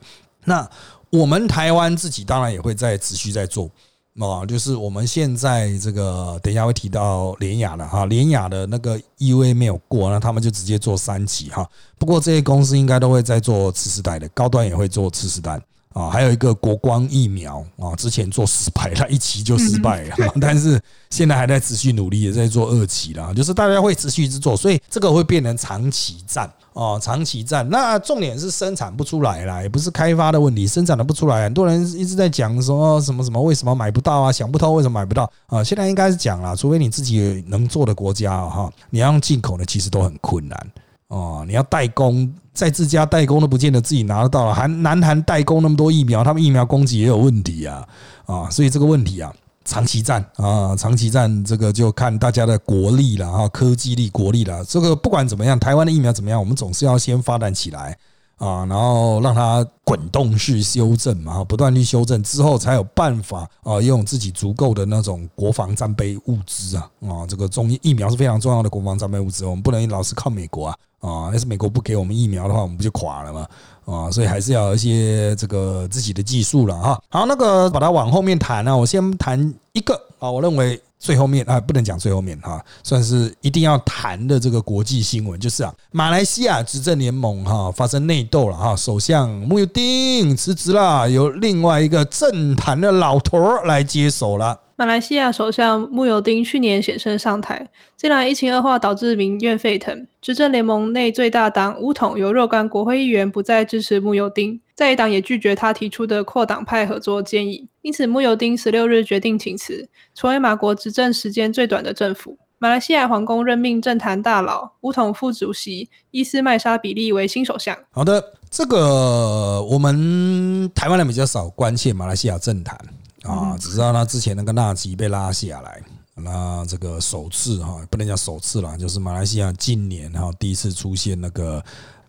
[0.44, 0.66] 那
[1.10, 3.70] 我们台湾自己当然也会在持续在做
[4.18, 11.68] 啊，就是我们现在这个等一下会提到联雅的哈，联雅的那个 EVA 没有过，那他们就直接做三级哈。
[11.98, 15.60] 不过这些公司应该都会在做次世代的，高端也会做次世代。
[15.98, 20.80] 啊，还有一个国光疫苗啊，之前做失败了，一期就失败了，但是
[21.10, 27.68] 现在还在持续努力，也在做二期啦，就是大家会持续制作，所以这个会变成长期战哦，长期战。
[27.68, 35.64] 那重点是生产不出来啦，也不是开发的问题，生产的不出来，很多人一直在讲说什么什么为什么买不到啊，想不通为什么买不到啊。
[35.64, 40.70] 现在应该是讲了，除非你自己能做的国家哈，你要用进口的其实都很困难。
[41.08, 47.86] 哦，你要代工，在自家代工都不见得自己拿得到了，还南韩代工那么多疫苗，他们疫苗供给也有问题啊，
[48.26, 49.32] 啊，所以这个问题啊，
[49.64, 54.62] 长期战啊，长期战这个就看大家的国力了啊，科技力、国力了。
[54.64, 57.96] 这个不管怎么样，台湾的疫苗怎么样，我们总是要先发展起来。
[58.38, 73.46] 啊，然后让它滚动式修正嘛，不断去修正之后，才有办法啊，用自己足够的那种国防战备物资啊啊，这个中疫苗是非常重要的国防战备物资，我们不能老是靠美国啊啊，要是美国不给我们疫苗的话，我们不就垮了吗？
[73.84, 77.02] 啊，所以还是要一些这个自己的技术了哈。
[77.08, 80.80] 好，那个把它往后面谈呢，我先谈一个啊，我认为。
[80.98, 94.60] 最后面啊，不能讲最后面哈，算是一定要谈的这个国际新闻，就是啊，马来西亚执政联盟哈发生内斗了哈，首相穆尤丁辞职了，由另外一个政坛的老头儿来接手了。
[94.74, 112.38] 马来西亚首相穆尤丁去年险胜上台，近来疫情恶化导致民怨沸腾，执政联盟内最大党乌统有若干国会议员不再支持穆尤丁，在野党也拒绝他提出的扩党派合作建议，因此穆尤丁十六日决定请辞，成为马国执政时间最短的政府。
[112.58, 117.76] 马来西亚皇宫任命政坛大佬乌统副主席伊斯麦沙比利为新首相。
[117.90, 122.78] 好的，这个我们台湾人比较少关切马来西亚政坛。
[123.24, 125.82] 啊，只知道他之前那个纳吉被拉下来，
[126.14, 131.60] 那这个首次哈，不能讲首次了，就是马来西亚近年哈第一次出现那个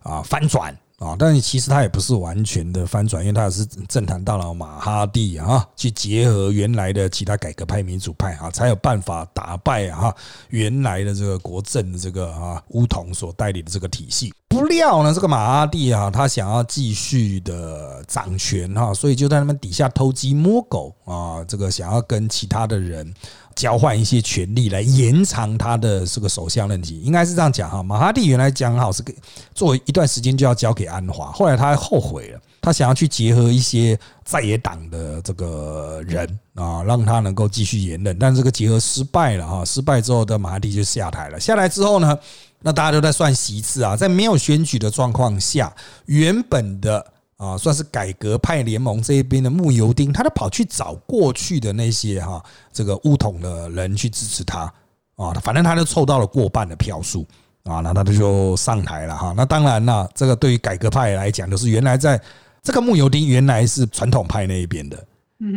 [0.04, 0.72] 啊翻转。
[1.00, 10.14] 啊，但其实他也不是完全的翻转，因为他也是政坛大佬马哈蒂啊，去结合原来的其他改革派、民主派啊，才有办法打败啊
[10.50, 14.30] 原来的这个国政的这个啊乌统所带领的这个体系。
[14.48, 23.14] 不料呢，这个马哈蒂啊，他想要继续的掌权哈，所以就在他们底下偷鸡摸狗啊，这个想要跟其他的人。
[23.54, 27.82] 交换一些权利来延长他的这个首相任期，应该是这样讲哈。
[27.82, 29.14] 马哈蒂原来讲好是给
[29.54, 39.64] 做一段时间就要交给安华，后来他后悔了，他想要去结合一些在野党的这个人啊，让他能够继续延任，但这个结合失败了哈。
[39.64, 41.38] 失败之后的马哈蒂就下台了。
[41.38, 42.18] 下来之后呢，
[42.60, 45.72] 那大家都在算席次啊，在没有选举的状况下，
[46.06, 47.04] 原本的。
[47.40, 54.70] 啊，算是改革派联盟这一边的木油丁，他都跑去找过去的那些哈这个乌统的人去支持他
[55.16, 57.26] 啊，反正他就凑到了过半的票数
[57.64, 59.32] 啊，那他就上台了哈。
[59.34, 62.20] 那当然了，这个对于改革派来讲，就是原来在
[62.62, 65.02] 这个木油丁原来是传统派那一边的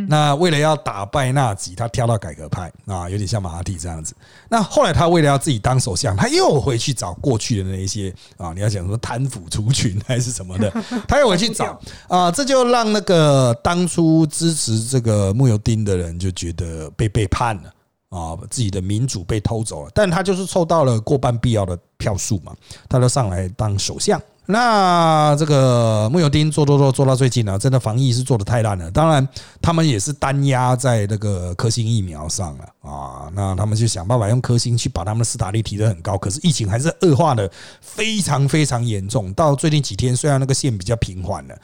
[0.07, 4.15] 那为了要打败纳吉，他跳到改革派啊，有点像马哈蒂这样子。
[4.47, 10.71] 那后来他为了要自己当首相，他又回去找过去的那一些啊，你要讲说贪腐除群还是什么的，
[11.07, 17.73] 他又回去找啊，这就让那个当初支持这个穆尤丁的人就觉得被背叛了。
[18.09, 22.53] 啊，自己的民主被偷走了，但他就是凑到了过半必要的票数嘛，
[22.87, 24.21] 他就上来当首相。
[24.45, 28.91] 那这个木有丁做做做做到最近呢，真的防疫是做的太烂了。
[28.91, 29.27] 当然，
[29.61, 33.31] 他们也是单压在那个科兴疫苗上了啊。
[33.33, 37.49] 那他们就想办法用科兴去把他们的斯达利提得很高，可是疫情还是恶化的
[37.81, 39.33] 非常非常严重。
[39.33, 41.55] 到最近几天，虽然那个线比较平缓了。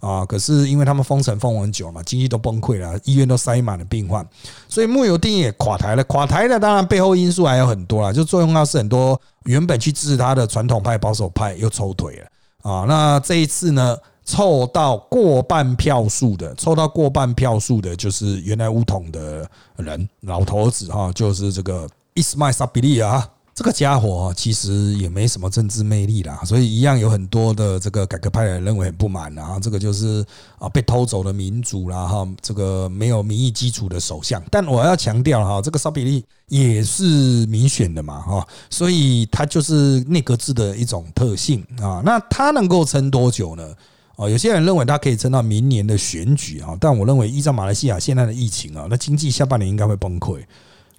[0.00, 0.24] 啊！
[0.24, 4.26] 可是因为他们封城封很久嘛，经济都崩溃了，医院都塞满了病患，
[4.68, 6.04] 所以木有定也垮台了。
[6.04, 12.84] 垮台了当然背后因素还有很多啦，就作用到是很多原本去支持他的传统派保守派又抽腿了啊。
[12.86, 23.28] 那这一次呢，凑到过半票数的，凑到过半票数的就是原来乌统的人老头子哈，就是这个伊斯麦萨比利啊。
[23.58, 30.24] 这个家伙其实也没什么政治魅力啦，所以一样有很多的这个改革派人认为很不满啊，这个就是
[30.60, 34.40] 啊被偷走的民主啦哈，这个没有民意基础的首相。
[34.48, 37.02] 但我要强调哈，这个沙比利也是
[37.46, 42.00] 民选的嘛哈，所以他就是内阁制的一种特性啊。
[42.04, 43.74] 那他能够撑多久呢？
[44.14, 50.44] 哦，有些人认为他可以撑到明年的选举啊，但我认为依照马来西亚现在的疫情啊，那经济下半年应该会崩溃。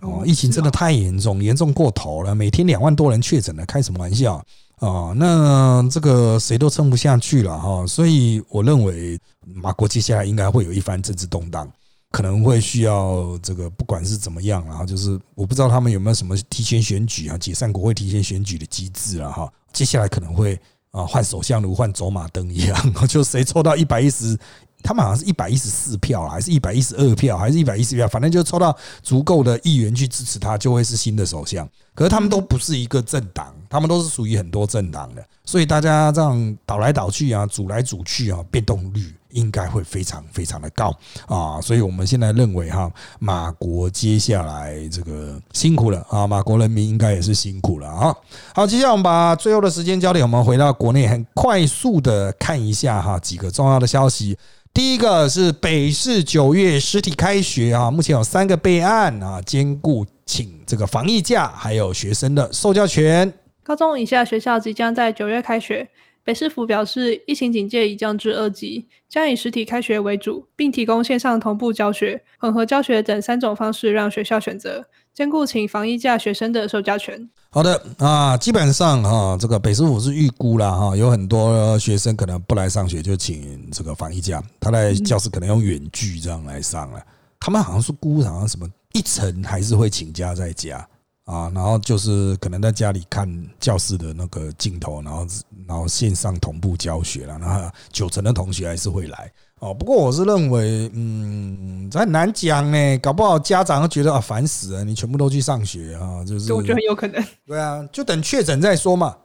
[0.02, 2.34] 哦，疫情真的太严重，严重过头了。
[2.34, 4.36] 每天两万多人确诊了，开什么玩笑
[4.78, 5.12] 啊？
[5.16, 7.86] 那这个谁都撑不下去了哈。
[7.86, 9.20] 所以我认为
[9.56, 11.70] 马国接下来应该会有一番政治动荡，
[12.12, 19.52] 可能会需要这个不管是怎么样，然后就是我不知道他们有没有什么提前选举啊，解散国会提前选举的机制了哈。
[19.74, 20.58] 接下来可能会
[20.92, 24.38] 啊换首相如换走马灯一样， 就谁抽到一百一十。
[24.82, 31.68] 他们好像是一百一十四票还是一百一十二票，还是一百一十票，反正就抽到足够的议员去支持他，就会是新的首相。
[31.94, 40.96] 可是他们都不是一个政党，他们都是属于很多政党的，所以大家这样倒来倒去啊，组来组去啊，变动率应该会非常非常的高
[41.28, 41.60] 啊。
[41.60, 48.16] 所以我们现在认为哈，马国接下来这个辛苦了啊，马国人民应该也是辛苦了啊。
[48.56, 54.38] 好，接下来我们把最后的时间交给我们回到国内，很快速的看一下哈几个重要的消息。
[54.72, 63.34] 第一个是北市九月实体开学啊，目前有三个备案啊，兼顾请这个防疫假，还有学生的受教权。
[63.64, 65.90] 高中以下学校即将在九月开学，
[66.24, 74.86] 北市府表示，疫情警戒已降至二级，将以实体开学为主，并提供线上同步教学、混合教学等三种方式让学校选择。
[75.14, 77.30] 兼顾请防疫假学生的受教权。
[77.52, 87.04] 好的啊，基本上哈，这个北师傅是预估了哈，有很多学生可能不来上学，就请这个防疫假，他在教室可能用远距这样来上了。
[87.40, 90.88] 他们好像是估好像什么一层还是会请假在家
[91.26, 93.28] 啊，然后就是可能在家里看
[93.60, 95.26] 教室的那个镜头，然后
[95.68, 99.32] 然后线上同步教学了，然后九成的同学还是会来。
[99.60, 107.22] 哦，不过我是认为，嗯，很难讲呢，搞不好家长会觉得啊烦死了，你全部都去上学啊，就是，我觉得很有可能。
[107.46, 109.16] 对啊，就等确诊再说嘛。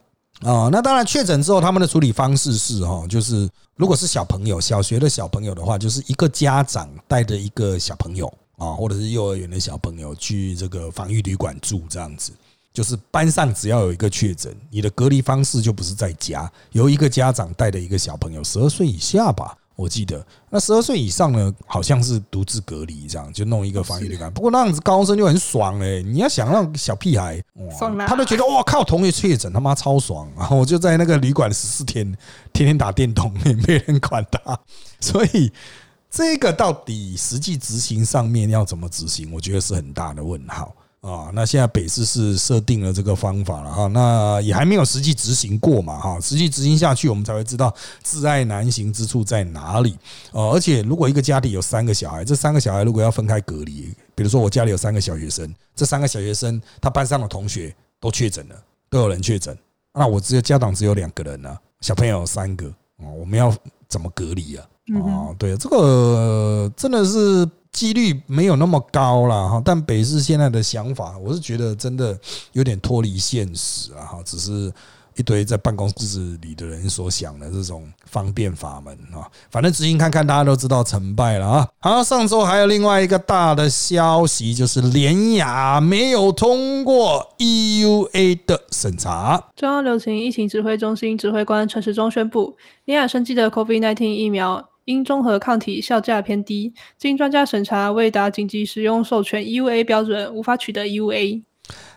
[0.40, 8.26] 啊，那当然确诊之后，他们的处理方式是哈，就是如果是小朋友，小学的小朋友的话，就是一个家长带着一个小朋友
[8.58, 12.32] 啊，或者是幼儿园的小朋友去这个防疫旅馆住这样子，
[12.72, 19.56] 就是班上只要有一个确诊，你的隔离方式就不是在家，由一个家长带着一个小朋友，十二岁以下吧。
[19.76, 24.32] 我记得那十二岁以上呢，好像是独自隔离这样，就弄一个防疫旅馆。
[24.32, 27.42] 不过那样子高中生就很爽哎，你要想让小屁孩，
[28.06, 32.04] 他都觉得哇靠，同学确诊他妈超爽，然 后我就在那个旅馆十四天，
[32.52, 34.58] 天天打电动，也没人管他。
[35.00, 35.52] 所以
[36.08, 40.72] 这个到底实际执行上面要怎么执行，我觉得是很大的问号。
[41.04, 47.70] 啊，那现在北市是设定了这个方法了哈，那也还没有实际执行过嘛哈，实际执行下去，我们才会知道
[48.02, 49.98] 自爱难行之处在哪里
[50.32, 50.52] 哦。
[50.54, 58.56] 而且，如果一个家庭有三个小孩，这三个小孩如果要分开隔离，比如说我家里有三个小学生，这三个小学生他班上的同学都确诊了，
[58.88, 59.54] 都有人确诊，
[59.92, 63.54] 那我只有家长只有两个人呢，小朋友有三个哦，我们要
[63.88, 64.66] 怎么隔离啊？
[64.94, 67.46] 哦，对，这个真的是。
[67.74, 72.16] 几率没有那么高了哈，但北市现在的想法，我是觉得真的
[72.52, 74.72] 有点脱离现实啊哈，只是
[75.16, 81.68] 一堆在办公室里的人所想的这种方便法门啊，反正执行看看，大家都知道成败了啊。
[81.80, 89.50] 好，上周还有另外一个大的消息，就是联雅没有通过 EUA 的审查。
[89.56, 94.64] 中央流行疫情指挥中心指挥官陈时中宣布，联雅生技的 COVID-19 疫苗。
[94.84, 101.42] 因综合抗体效价偏低，经专家审查未达紧急使用授权 EUA 标准，无法取得 EUA。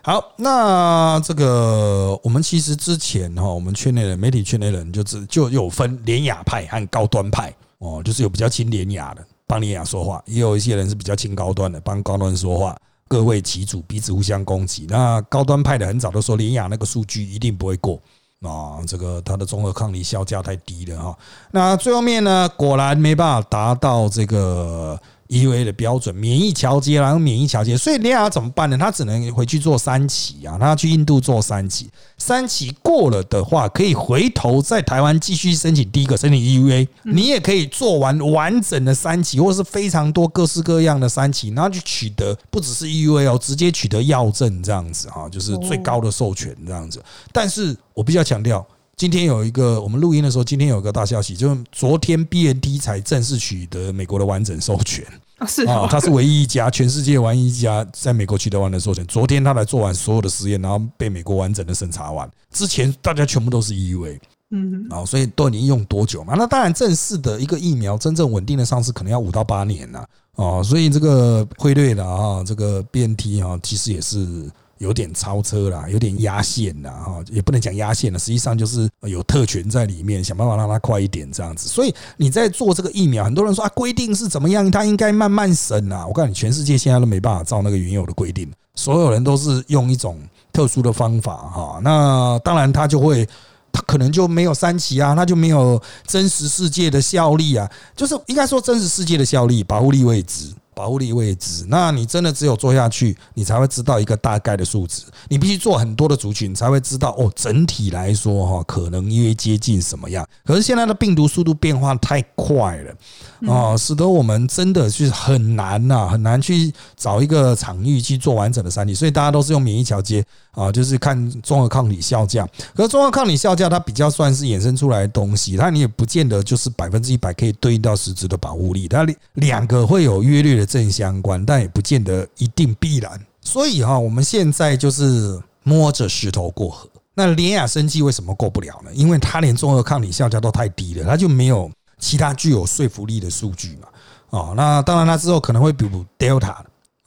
[0.02, 12.76] 好，那这个我们其实之前哈，我们圈内人、媒体圈内人就只就有分廉雅派和高端派哦，就是有比较亲廉雅的帮廉雅说话，也有一些人是比较亲高端的帮高端说话。
[13.10, 14.84] 各为其主，彼此互相攻击。
[14.86, 17.98] 那高端派的很早都说廉雅那个数据一定不会过
[18.42, 21.18] 啊，这个它的综合抗体效价太低了哈。
[21.50, 25.00] 那最后面呢，果然没办法达到这个。
[25.28, 28.78] EUA 的标准，免疫调节，然后免疫调节，所以联雅怎么办呢？
[28.78, 47.02] 他只能回去做三期啊，他要去印度做三期，三期过了的话，可以回头在台湾继续申请第一个申请 EUA，你也可以做完完整的三期，或是非常多各式各样的三期，然后去取得不只是 EUA 哦，直接取得药证这样子啊，就是最高的授权这样子。
[47.32, 48.66] 但是我必须要强调。
[48.98, 59.06] 今天有一个我们录音的时候，今天有一个大消息，就是昨天 BNT 才正式取得美国的完整授权啊，是啊，他是唯一一家全世界唯一一家在美国取得完整授权。
[59.06, 62.28] 昨天他来做完所有的实验，然后被美国完整的审查完。
[62.50, 64.18] 之前大家全部都是 EUA，
[64.50, 66.34] 嗯，啊，所以都已经用多久嘛？
[66.36, 70.60] 那当然，正式的一个疫苗真正稳定的上市，可能要五到八年了哦。
[70.64, 74.50] 所以这个辉瑞的啊，这个 BNT 啊，其实也是。
[74.78, 81.68] 有点超车啦，有点压线啦，哈，也不能讲压线了，实际上就是有特权在里面，想办法让它快一点这样子。
[81.68, 86.06] 所以你在做这个疫苗，很多人说啊，规定是怎么样，它应该慢慢审啊。
[86.06, 90.18] 我告诉你，全世界现在都没办法照那个原有的规定，所有人都是用一种
[90.52, 91.80] 特殊的方法哈。
[91.82, 93.28] 那当然，它就会，
[93.72, 100.52] 它可能就没有三期啊，它就没有真实世界的效力啊，就是应该说真实世界的效力、保护力未知。
[100.78, 105.02] 保护力位置，那你真的只有做下去，你才会知道一个大概的数值。
[105.28, 110.24] 你必须做很多的族群，才会知道哦，整体来说哈，可能约接近什么样。
[110.46, 118.94] 可是现在的病毒速度变化太快了啊，使得我们真的是很难呐，很难去找一个场域去做完整的三体。
[118.94, 120.24] 所以大家都是用免疫桥接
[120.58, 122.48] 啊，就是看综合抗体效价。
[122.74, 128.86] 可是综合抗体效价它比较算是衍生出来的东西，它你也不见得就是百分之一百可以对应到实质的保护力。
[128.86, 129.04] 它
[129.34, 130.68] 两个会有约略的。
[130.68, 133.18] 正相关，但也不见得一定必然。
[133.40, 136.86] 所以哈，我们现在就是摸着石头过河。
[137.14, 138.90] 那联雅生技为什么过不了呢？
[138.92, 143.88] 因为它连综合抗体效价都太低了，它就没有其他具有说服力的数据嘛。
[144.28, 146.56] 哦，那当然，它之后可能会补 Delta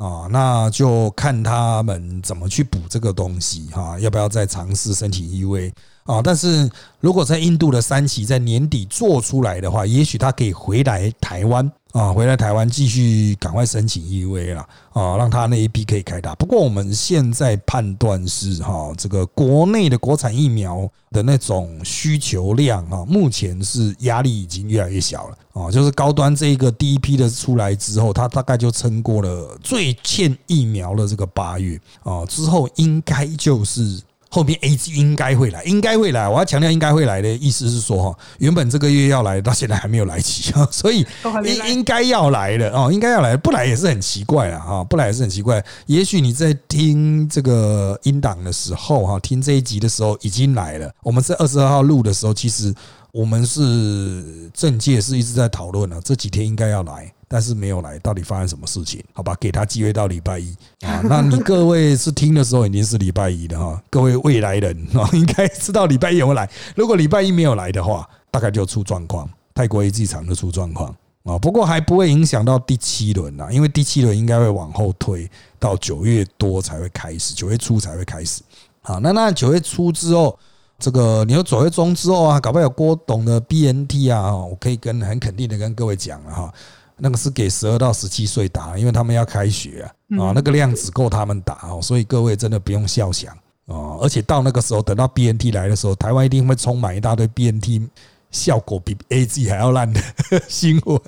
[0.02, 5.72] 啊，那就看他们怎么去补这个东西哈，要不要再尝试身体异味
[6.04, 6.22] 啊？
[6.24, 11.72] 但是如果在印度的三期在年底做出来的话，也许他可以回来台湾。
[11.92, 16.34] 啊，回来台湾继续赶快申请 EUA 了啊，让他那一批可以开打。
[16.36, 25.70] 不过我们现在判断是哈，这个国内的国产疫苗的那种需求量啊，目前是压力已经越来越小了啊。
[25.70, 34.02] 就是高端这一个第一批的出来之后，它大概就撑过了最欠疫苗的这个八月啊，之后应该就是。
[34.34, 36.28] 后面 A G 应该会来，应该会来。
[36.28, 41.06] 我要强调应该会来的意思是说，哈，原本这个月要来，到现在还没有来齐啊， 所以
[41.44, 45.62] 应应该要来的哦，应该要来，不来也是很奇怪啊，哈，不来也是很奇怪。
[45.86, 50.90] 也许你在听这个音档的时候，哈，听这一集的时候已经来了。
[51.04, 52.74] 我们是二十二号录的时候，其实
[53.12, 57.12] 我们是政界是一直在讨论啊，这几天应该要来。
[57.34, 59.02] 但是没有来，到底发生什么事情？
[59.14, 60.54] 好吧，给他机会到礼拜一
[60.84, 61.00] 啊。
[61.06, 66.50] 那你各位是听的时候已经是礼拜一了哈，各位未来人啊，应该知道礼拜一有没有来。
[66.76, 71.40] 如果礼拜一没有来的话，大概就出状况，泰国 A 机场就出状况啊。
[71.40, 78.42] 不过还不会影响到第七轮啊，因为第七轮应该会往后推到九月多才会开始，九月初才会开始。
[78.82, 80.38] 好，那那九月初之后，
[80.78, 86.54] 这个你说九月中之后啊，搞不好有郭董的 BNT 啊，我可以跟很肯定的跟各位讲了哈。
[87.02, 93.36] 那个是给十二到十七岁打，因为他们要开学啊，啊，那个量只够他们打哦，所以各位真的不用笑想
[93.66, 94.00] 哦。
[94.02, 97.82] 而且到那个时候，等到 BNT 来的时候，台湾一定会充满一大堆 BNT
[98.30, 100.00] 效果比 AZ 还要烂的
[100.48, 101.02] 新闻，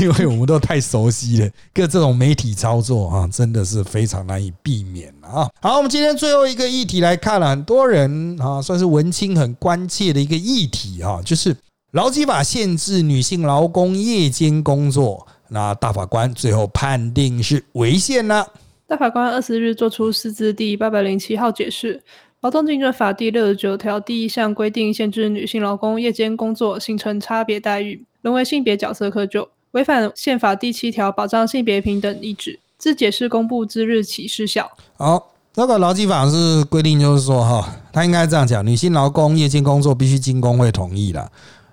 [0.00, 5.48] 因为我们都太熟悉了，各这种媒体操作啊，真的是非常难以避免啊。
[5.60, 11.56] 好，我们今天最后一个议题来看了，很多人啊，算是文青很关切的一个议题啊，就是
[11.92, 15.26] 劳基法限制女性劳工夜间工作。
[15.48, 18.46] 那大法官最后判定是违宪呢？
[18.86, 21.96] 大法官二十日作出释字第八百零七号解释，
[22.42, 32.60] 《劳动竞争法》第六十九条第一项规定限制女性劳工夜间工作，形成差别待遇，沦为性别角色窠臼，违反宪法第七条保障性别平等意志。
[32.78, 34.70] 自解释公布之日起失效。
[34.96, 41.28] 好，这个劳基法是规定，就是说哈，他应该这样讲：女性劳工夜间工作必须经工会同意了。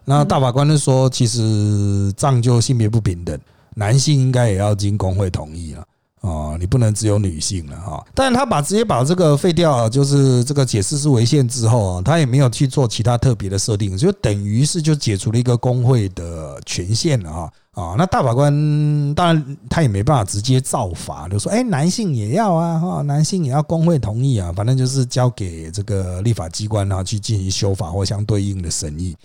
[0.09, 3.37] 那大法官就说，其实这样就性别不平等，
[3.75, 5.83] 男性应该也要经工会同意了。
[6.21, 17.95] 哦，你不能只有女性了哈，但他把直接把这个废掉，就是这个解释是违宪之后啊，他也没有去做其他特别的设定，就等于是就解除了一个工会的权限了哈啊。
[17.97, 29.15] 那大法官当然他也没办法直接造法，就说哎，男性也要啊哈，男性也要工会同意啊，反正就是交给这个立法机关啊去进行修法或相对应的审议。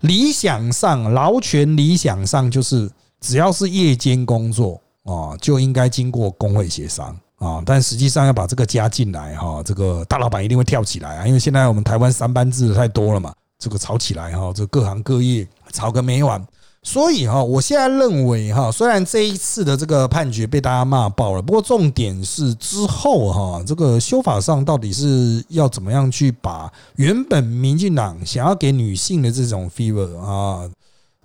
[0.00, 2.90] 理想上劳权理想上就是
[3.20, 4.80] 只要是夜间工作。
[5.04, 16.46] 啊，就应该经过工会协商啊，但实际上要把这个加进来哈，这个大老板一定会跳起来啊，因为现在我们台湾三班制太多了嘛，这个吵起来哈，这各行各业吵个没完。
[16.82, 30.70] 所以哈，我现在认为哈，虽然这一次的这个判决被大家骂爆了，不过重点是之后哈，这个修法上到底是要怎么样去把原本民进党想要给女性的这种 fever 啊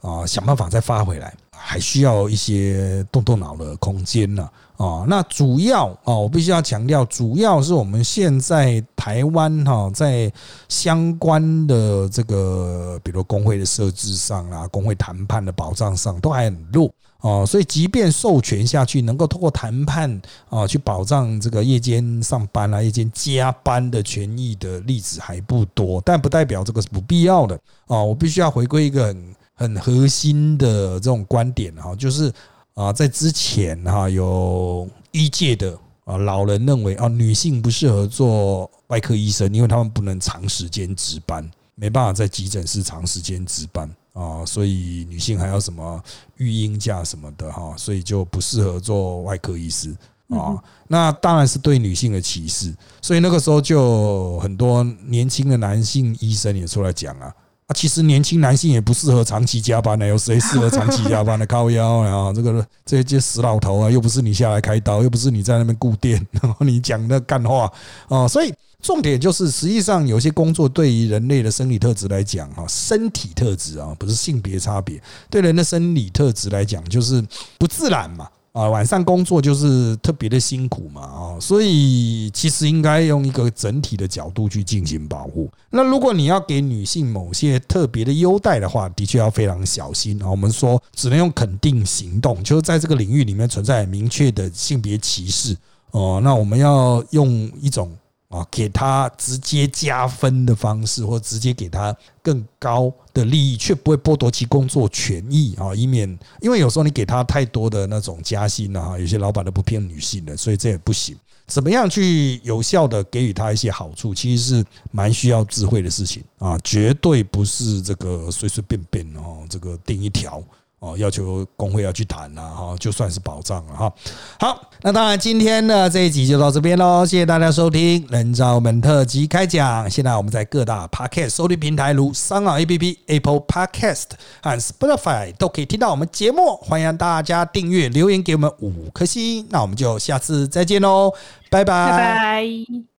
[0.02, 1.34] 啊，想办法再发回来。
[1.66, 4.50] 还需要一些动动脑的空间呢！
[4.78, 10.32] 哦那主要啊，我必须要强调，主要是我们现在台湾哈，在
[10.68, 27.56] 相关的这个，比如工会的设置上啊，工会谈判的保障上都还很弱哦，所以即便授权下去，能够通过谈判啊去保障这个夜间上班啊、夜间加班的权益的例子还不多，但不代表这个是不必要的
[27.88, 28.02] 啊！
[28.02, 29.36] 我必须要回归一个很。
[29.56, 32.34] 很核心的这种观点哈，就是
[32.76, 46.04] 啊，在之前哈有医界的啊老人认为啊，女性不适合做外科医生，因为他们不能长时间值班，没办法在急诊室长时间值班啊，所以女性还要什么
[46.38, 49.96] 育婴假什么的哈，所以就不适合做外科医师
[50.30, 50.58] 啊。
[50.88, 57.32] 那当然是对女性的歧视，所以那个时候就很多年轻的男性医生也出来讲啊。
[57.68, 61.46] 啊，其实年轻男性也不适合长期加班的，有谁适合长期加班的？
[61.48, 67.72] 靠腰啊，这个这些死老头啊，又不是你下来开刀，又不是你在那边顾店， 然后你讲那干话
[68.10, 77.24] 啊，所以重点就是，实际上有些工作对于人类的生理特质来讲，哈，身体特质啊，不是性别差别，对人的生理特质来讲，就是
[77.58, 78.28] 不自然嘛。
[78.54, 85.52] 啊，晚上工作就是特别的辛苦嘛，啊，所以其实应该用一个整体的角度去进行保护。
[85.72, 90.30] 那如果你要给女性某些特别的优待的话，的确要非常小心啊。
[90.30, 95.58] 我们说只能用肯定行动，就是在这个领域里面存在明确的性别歧视
[95.90, 96.22] 哦。
[96.24, 97.92] 那我们要用一种。
[98.34, 106.10] 啊，给他直接加分的方式，或直接给他更高的利益，却不会剥夺其工作权益啊，以免
[106.42, 111.16] 因为有时候你给他太多的那种加薪啊，有些老板都不骗女性的，所以这也不行。
[111.46, 120.42] 怎么样去有效的给予他一些好处，其实是蛮需要智慧的事情啊，绝对不是这个随随便便哦，这个定一条。
[120.84, 123.94] 哦，要求工会要去谈了哈，就算是保障了哈。
[124.38, 129.90] 好，那当然今天的这一集就到这边喽，谢谢大家收听人造门特辑开讲。
[129.90, 134.08] 现在我们在各大 Podcast 收听平台，如商网 APP、Apple Podcast
[134.42, 136.58] 和 Spotify 都可以听到我们节目。
[136.58, 139.48] 欢迎大家订阅、留言给我们五颗星。
[139.50, 141.14] 那我们就下次再见喽，
[141.50, 142.44] 拜拜。